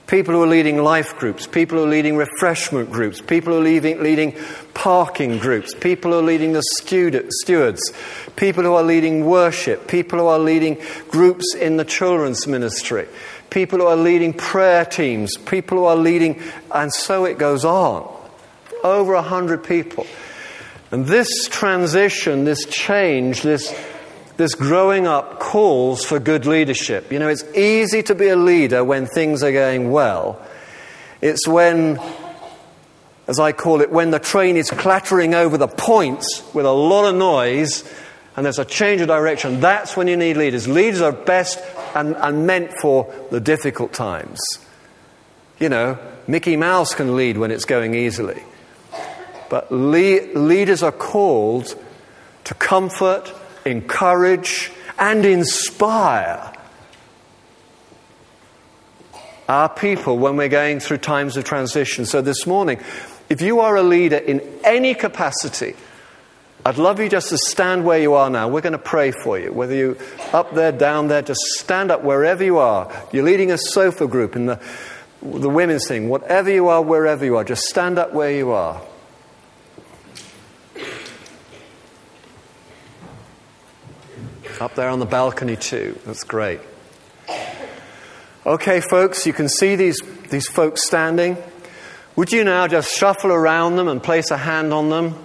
People 0.07 0.33
who 0.33 0.43
are 0.43 0.47
leading 0.47 0.83
life 0.83 1.15
groups, 1.17 1.47
people 1.47 1.77
who 1.77 1.85
are 1.85 1.89
leading 1.89 2.17
refreshment 2.17 2.91
groups, 2.91 3.21
people 3.21 3.53
who 3.53 3.59
are 3.59 3.63
leading, 3.63 4.01
leading 4.01 4.35
parking 4.73 5.37
groups, 5.37 5.73
people 5.75 6.11
who 6.11 6.19
are 6.19 6.23
leading 6.23 6.51
the 6.51 6.63
stewards, 6.63 7.93
people 8.35 8.63
who 8.63 8.73
are 8.73 8.83
leading 8.83 9.25
worship, 9.25 9.87
people 9.87 10.19
who 10.19 10.25
are 10.25 10.39
leading 10.39 10.77
groups 11.09 11.55
in 11.55 11.77
the 11.77 11.85
children's 11.85 12.47
ministry, 12.47 13.07
people 13.51 13.79
who 13.79 13.85
are 13.85 13.95
leading 13.95 14.33
prayer 14.33 14.83
teams, 14.83 15.37
people 15.37 15.77
who 15.77 15.85
are 15.85 15.95
leading, 15.95 16.41
and 16.73 16.91
so 16.91 17.23
it 17.23 17.37
goes 17.37 17.63
on. 17.63 18.18
Over 18.83 19.13
a 19.13 19.21
hundred 19.21 19.63
people. 19.63 20.07
And 20.91 21.05
this 21.05 21.47
transition, 21.47 22.45
this 22.45 22.65
change, 22.65 23.41
this 23.41 23.73
this 24.39 24.55
growing 24.55 25.05
up 25.05 25.37
calls 25.39 26.05
for 26.05 26.17
good 26.17 26.45
leadership. 26.45 27.11
You 27.11 27.19
know, 27.19 27.27
it's 27.27 27.43
easy 27.55 28.01
to 28.03 28.15
be 28.15 28.29
a 28.29 28.37
leader 28.37 28.85
when 28.85 29.05
things 29.05 29.43
are 29.43 29.51
going 29.51 29.91
well. 29.91 30.41
It's 31.21 31.45
when, 31.45 31.99
as 33.27 33.37
I 33.37 33.51
call 33.51 33.81
it, 33.81 33.91
when 33.91 34.11
the 34.11 34.19
train 34.19 34.55
is 34.55 34.71
clattering 34.71 35.33
over 35.33 35.57
the 35.57 35.67
points 35.67 36.41
with 36.53 36.65
a 36.65 36.71
lot 36.71 37.03
of 37.03 37.15
noise 37.15 37.83
and 38.37 38.45
there's 38.45 38.59
a 38.59 38.63
change 38.63 39.01
of 39.01 39.09
direction. 39.09 39.59
That's 39.59 39.97
when 39.97 40.07
you 40.07 40.15
need 40.15 40.37
leaders. 40.37 40.69
Leaders 40.69 41.01
are 41.01 41.11
best 41.11 41.59
and, 41.93 42.15
and 42.15 42.47
meant 42.47 42.71
for 42.81 43.13
the 43.31 43.41
difficult 43.41 43.91
times. 43.91 44.39
You 45.59 45.67
know, 45.67 45.97
Mickey 46.27 46.55
Mouse 46.55 46.93
can 46.95 47.17
lead 47.17 47.37
when 47.37 47.51
it's 47.51 47.65
going 47.65 47.93
easily. 47.93 48.41
But 49.49 49.71
le- 49.71 50.33
leaders 50.33 50.83
are 50.83 50.91
called 50.91 51.75
to 52.45 52.53
comfort 52.53 53.33
encourage, 53.65 54.71
and 54.97 55.25
inspire 55.25 56.53
our 59.47 59.69
people 59.69 60.17
when 60.17 60.35
we're 60.37 60.49
going 60.49 60.79
through 60.79 60.97
times 60.97 61.37
of 61.37 61.43
transition. 61.43 62.05
So, 62.05 62.21
this 62.21 62.45
morning, 62.45 62.79
if 63.29 63.41
you 63.41 63.61
are 63.61 63.75
a 63.75 63.83
leader 63.83 64.17
in 64.17 64.41
any 64.63 64.93
capacity, 64.93 65.75
I'd 66.65 66.77
love 66.77 66.99
you 66.99 67.07
just 67.07 67.29
to 67.29 67.37
stand 67.37 67.85
where 67.85 67.99
you 67.99 68.13
are 68.15 68.29
now. 68.29 68.49
We're 68.49 68.61
going 68.61 68.73
to 68.73 68.77
pray 68.77 69.11
for 69.11 69.39
you. 69.39 69.53
Whether 69.53 69.75
you're 69.75 69.97
up 70.33 70.53
there, 70.53 70.73
down 70.73 71.07
there, 71.07 71.21
just 71.21 71.39
stand 71.57 71.89
up 71.89 72.03
wherever 72.03 72.43
you 72.43 72.57
are. 72.57 72.91
You're 73.13 73.23
leading 73.23 73.51
a 73.51 73.57
sofa 73.57 74.07
group 74.07 74.35
in 74.35 74.45
the, 74.47 74.59
the 75.21 75.49
women's 75.49 75.87
thing. 75.87 76.09
Whatever 76.09 76.51
you 76.51 76.67
are, 76.67 76.81
wherever 76.81 77.23
you 77.23 77.37
are, 77.37 77.45
just 77.45 77.63
stand 77.63 77.97
up 77.97 78.13
where 78.13 78.31
you 78.31 78.51
are. 78.51 78.81
Up 84.59 84.75
there 84.75 84.89
on 84.89 84.99
the 84.99 85.05
balcony, 85.05 85.55
too. 85.55 85.97
That's 86.05 86.25
great. 86.25 86.59
Okay, 88.45 88.81
folks, 88.81 89.25
you 89.25 89.31
can 89.31 89.47
see 89.47 89.77
these, 89.77 90.01
these 90.29 90.49
folks 90.49 90.85
standing. 90.85 91.37
Would 92.17 92.33
you 92.33 92.43
now 92.43 92.67
just 92.67 92.93
shuffle 92.93 93.31
around 93.31 93.77
them 93.77 93.87
and 93.87 94.03
place 94.03 94.31
a 94.31 94.37
hand 94.37 94.73
on 94.73 94.89
them? 94.89 95.15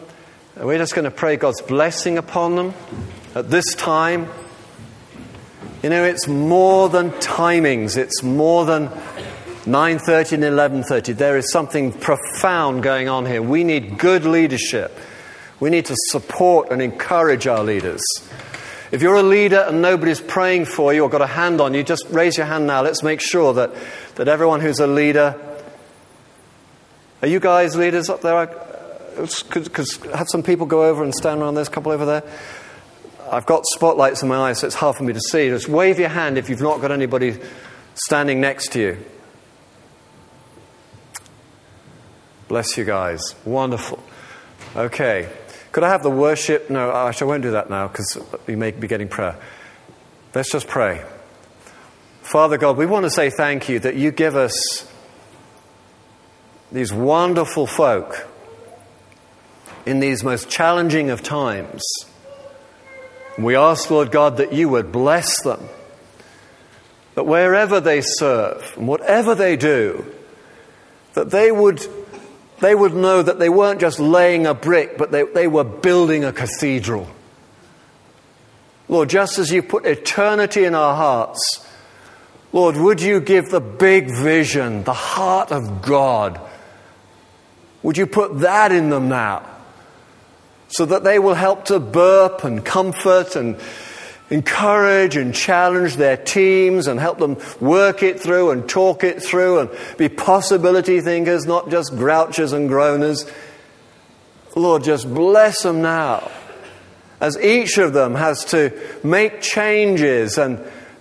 We're 0.57 0.79
just 0.79 0.95
going 0.95 1.07
to 1.07 1.11
pray 1.11 1.37
God's 1.37 1.61
blessing 1.63 2.17
upon 2.17 2.55
them 2.55 2.75
at 3.35 3.51
this 3.51 3.65
time. 3.75 4.29
You 5.83 5.91
know, 5.91 6.05
it's 6.05 6.29
more 6.29 6.89
than 6.89 7.11
timings. 7.11 7.97
It's 7.97 8.23
more 8.23 8.65
than 8.65 8.87
9:30 9.67 10.35
and 10.35 10.45
11:30. 10.45 11.17
There 11.17 11.37
is 11.37 11.51
something 11.51 11.93
profound 11.93 12.85
going 12.85 13.09
on 13.09 13.27
here. 13.27 13.43
We 13.43 13.65
need 13.65 13.99
good 13.99 14.25
leadership. 14.25 14.97
We 15.59 15.71
need 15.71 15.87
to 15.87 15.97
support 16.11 16.71
and 16.71 16.81
encourage 16.81 17.49
our 17.49 17.65
leaders. 17.65 18.03
If 18.95 19.03
you're 19.03 19.17
a 19.17 19.25
leader 19.25 19.59
and 19.59 19.83
nobody's 19.83 20.21
praying 20.21 20.67
for 20.67 20.95
you 20.95 21.03
or 21.03 21.11
got 21.11 21.21
a 21.21 21.27
hand 21.27 21.61
on 21.61 21.75
you, 21.75 21.83
just 21.83 22.07
raise 22.11 22.37
your 22.37 22.47
hand 22.47 22.69
now. 22.69 22.81
Let's 22.81 23.03
make 23.03 23.21
sure 23.21 23.53
that, 23.55 23.73
that 24.15 24.29
everyone 24.29 24.61
who's 24.61 24.79
a 24.79 24.87
leader. 24.87 25.35
Are 27.21 27.27
you 27.27 27.41
guys 27.41 27.75
leaders 27.75 28.09
up 28.09 28.21
there? 28.21 28.47
Could, 29.51 29.73
could 29.73 29.89
have 30.15 30.29
some 30.31 30.45
people 30.45 30.67
go 30.67 30.85
over 30.85 31.03
and 31.03 31.13
stand 31.13 31.41
around. 31.41 31.57
There's 31.57 31.67
a 31.67 31.73
couple 31.73 31.91
over 31.91 32.05
there. 32.05 32.23
I've 33.33 33.47
got 33.47 33.65
spotlights 33.75 34.23
in 34.23 34.29
my 34.29 34.37
eyes, 34.37 34.61
so 34.61 34.69
it's 34.69 34.77
hard 34.77 34.95
for 34.95 35.03
me 35.03 35.13
to 35.13 35.21
see. 35.21 35.49
Just 35.49 35.69
wave 35.69 35.99
your 35.99 36.11
hand 36.11 36.39
if 36.39 36.49
you've 36.49 36.63
not 36.63 36.81
got 36.81 36.93
anybody 36.93 37.41
standing 37.97 38.41
next 38.41 38.71
to 38.75 38.81
you. 38.81 39.05
Bless 42.47 42.77
you 42.77 42.85
guys. 42.85 43.35
Wonderful. 43.45 44.01
Okay. 44.77 45.29
Could 45.75 45.83
I 45.83 45.89
have 45.89 46.05
the 46.05 46.11
worship? 46.11 46.71
No, 46.71 46.93
actually, 46.93 47.25
I 47.25 47.29
won't 47.31 47.43
do 47.43 47.51
that 47.51 47.69
now 47.69 47.89
because 47.89 48.17
we 48.47 48.55
may 48.55 48.71
be 48.71 48.87
getting 48.87 49.09
prayer. 49.09 49.37
Let's 50.33 50.53
just 50.53 50.69
pray. 50.69 51.05
Father 52.23 52.59
God, 52.59 52.77
we 52.77 52.87
want 52.87 53.07
to 53.07 53.11
say 53.11 53.29
thank 53.29 53.69
you 53.69 53.81
that 53.81 53.97
you 53.97 54.13
give 54.13 54.37
us 54.37 54.89
these 56.71 56.93
wonderful 56.93 57.67
folk 57.67 58.29
in 59.85 59.99
these 59.99 60.23
most 60.23 60.49
challenging 60.49 61.11
of 61.11 61.25
times. 61.25 61.83
We 63.37 63.57
ask, 63.57 63.91
Lord 63.91 64.13
God, 64.13 64.37
that 64.37 64.53
you 64.53 64.69
would 64.69 64.93
bless 64.93 65.43
them, 65.43 65.69
that 67.17 67.27
wherever 67.27 67.81
they 67.81 68.01
serve 68.01 68.75
and 68.77 68.87
whatever 68.87 69.35
they 69.35 69.57
do, 69.57 70.07
that 71.15 71.31
they 71.31 71.51
would 71.51 71.85
they 72.61 72.75
would 72.75 72.95
know 72.95 73.23
that 73.23 73.39
they 73.39 73.49
weren't 73.49 73.81
just 73.81 73.99
laying 73.99 74.47
a 74.47 74.55
brick, 74.55 74.97
but 74.97 75.11
they, 75.11 75.23
they 75.23 75.49
were 75.49 75.65
building 75.65 76.25
a 76.25 76.33
cathedral. 76.33 77.09
Lord, 78.89 79.09
just 79.09 79.39
as 79.39 79.51
you 79.51 79.63
put 79.63 79.87
eternity 79.87 80.65
in 80.65 80.75
our 80.75 80.95
hearts, 80.95 81.67
Lord, 82.53 82.77
would 82.77 83.01
you 83.03 83.21
give 83.21 83.51
the 83.51 83.61
big 83.61 84.15
vision, 84.15 84.85
the 84.85 84.93
heart 84.93 85.51
of 85.51 85.83
God? 85.83 86.41
Would 87.83 87.99
you 87.99 88.07
put 88.07 88.41
that 88.41 88.71
in 88.71 88.91
them 88.91 89.09
now? 89.09 89.45
So 90.69 90.87
that 90.87 91.05
they 91.05 91.19
will 91.19 91.35
help 91.35 91.67
to 91.67 91.81
burp 91.81 92.45
and 92.45 92.65
comfort 92.65 93.37
and 93.37 93.59
encourage 94.31 95.17
and 95.17 95.35
challenge 95.35 95.97
their 95.97 96.17
teams 96.17 96.87
and 96.87 96.99
help 96.99 97.19
them 97.19 97.37
work 97.61 98.03
it 98.03 98.21
through 98.21 98.51
and 98.51 98.69
talk 98.69 99.05
it 99.05 99.23
through 99.23 99.61
and 99.61 99.71
be 99.99 100.09
possibility 100.09 101.01
thinkers, 101.01 101.47
not 101.47 101.71
just 101.71 101.91
grouchers 101.97 102.53
and 102.53 102.71
groaners. 102.71 103.31
Lord, 104.57 104.85
just 104.85 105.13
bless 105.13 105.63
them 105.63 105.83
now 105.83 106.31
as 107.21 107.39
each 107.39 107.79
of 107.79 107.93
them 107.93 108.15
has 108.15 108.45
to 108.47 108.71
make 109.03 109.41
changes 109.41 110.39
and, 110.39 110.61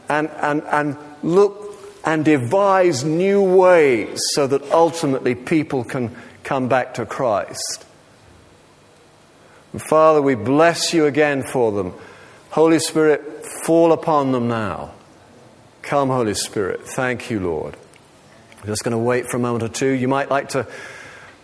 and, 0.10 0.30
and, 0.30 0.64
and 0.64 0.98
look 1.22 1.76
and 2.06 2.26
devise 2.26 3.04
new 3.04 3.42
ways 3.42 4.22
so 4.34 4.48
that 4.48 4.62
ultimately 4.72 5.36
people 5.36 5.84
can 5.84 6.16
come 6.44 6.68
back 6.68 6.94
to 6.96 7.06
Christ. 7.06 7.86
Father, 9.90 10.22
we 10.22 10.36
bless 10.36 10.94
you 10.94 11.06
again 11.06 11.44
for 11.44 11.72
them. 11.72 11.94
Holy 12.54 12.78
Spirit, 12.78 13.43
fall 13.66 13.91
upon 13.91 14.32
them 14.32 14.47
now. 14.47 14.91
Come, 15.82 16.10
Holy 16.10 16.36
Spirit. 16.36 16.88
Thank 16.88 17.32
you, 17.32 17.39
Lord. 17.39 17.76
I'm 18.62 18.68
just 18.68 18.84
going 18.84 18.91
to 18.91 18.97
wait 18.99 19.26
for 19.26 19.38
a 19.38 19.39
moment 19.39 19.64
or 19.64 19.70
two. 19.70 19.89
You 19.89 20.08
might 20.08 20.30
like 20.30 20.49
to, 20.49 20.68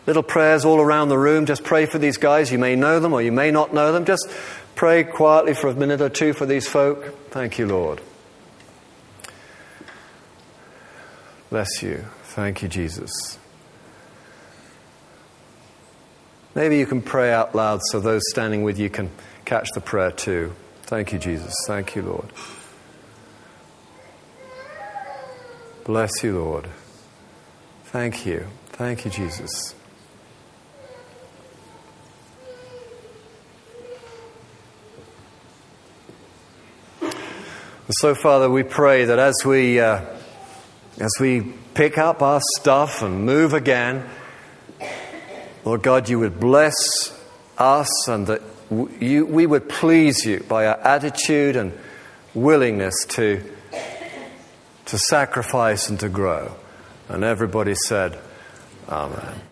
little 0.05 0.22
prayers 0.22 0.66
all 0.66 0.80
around 0.80 1.10
the 1.10 1.18
room. 1.18 1.47
Just 1.47 1.64
pray 1.64 1.88
for 1.88 1.97
these 1.97 2.18
guys. 2.18 2.51
You 2.51 2.60
may 2.60 2.76
know 2.76 2.99
them 2.99 3.12
or 3.12 3.24
you 3.24 3.32
may 3.32 3.49
not 3.49 3.74
know 3.74 3.91
them. 3.91 4.05
Just 4.05 4.30
pray 4.76 5.03
quietly 5.03 5.55
for 5.55 5.70
a 5.70 5.74
minute 5.74 5.99
or 5.99 6.10
two 6.10 6.32
for 6.34 6.45
these 6.45 6.68
folk. 6.68 7.32
Thank 7.32 7.57
you, 7.57 7.66
Lord. 7.66 8.01
Bless 11.49 11.82
you. 11.82 12.05
Thank 12.22 12.62
you, 12.62 12.68
Jesus. 12.68 13.39
Maybe 16.53 16.78
you 16.78 16.86
can 16.86 17.01
pray 17.01 17.34
out 17.34 17.55
loud 17.55 17.80
so 17.86 17.99
those 17.99 18.22
standing 18.30 18.62
with 18.62 18.78
you 18.78 18.91
can 18.91 19.10
catch 19.45 19.70
the 19.74 19.82
prayer 19.82 20.12
too. 20.12 20.53
Thank 20.90 21.14
you, 21.14 21.20
Jesus. 21.20 21.54
Thank 21.68 21.96
you, 21.96 22.02
Lord. 22.02 22.26
Bless 25.86 26.10
you, 26.24 26.40
Lord. 26.40 26.68
Thank 27.84 28.26
you. 28.26 28.48
Thank 28.70 29.06
you, 29.06 29.12
Jesus. 29.12 29.76
so, 38.02 38.16
Father, 38.16 38.50
we 38.50 38.64
pray 38.64 39.06
that 39.06 39.20
as 39.20 39.36
we, 39.46 39.80
uh, 39.80 40.04
as 41.00 41.12
we 41.20 41.54
pick 41.76 42.00
up 42.00 42.24
our 42.24 42.42
stuff 42.58 43.04
and 43.04 43.28
move 43.28 43.54
again, 43.54 44.10
Lord 45.64 45.84
God, 45.84 46.10
you 46.10 46.18
would 46.18 46.40
bless 46.40 46.74
us 47.60 48.08
and 48.08 48.26
that 48.26 48.42
you, 48.72 49.26
we 49.26 49.45
would 49.45 49.67
please 49.67 50.26
you 50.26 50.41
by 50.41 50.67
our 50.67 50.78
attitude 50.80 51.55
and 51.55 51.78
willingness 52.34 53.05
to, 53.09 53.43
to 54.86 54.97
sacrifice 54.97 55.89
and 55.89 55.99
to 55.99 56.09
grow. 56.09 56.55
And 57.07 57.24
everybody 57.24 57.76
said, 57.76 58.20
Amen. 58.88 59.49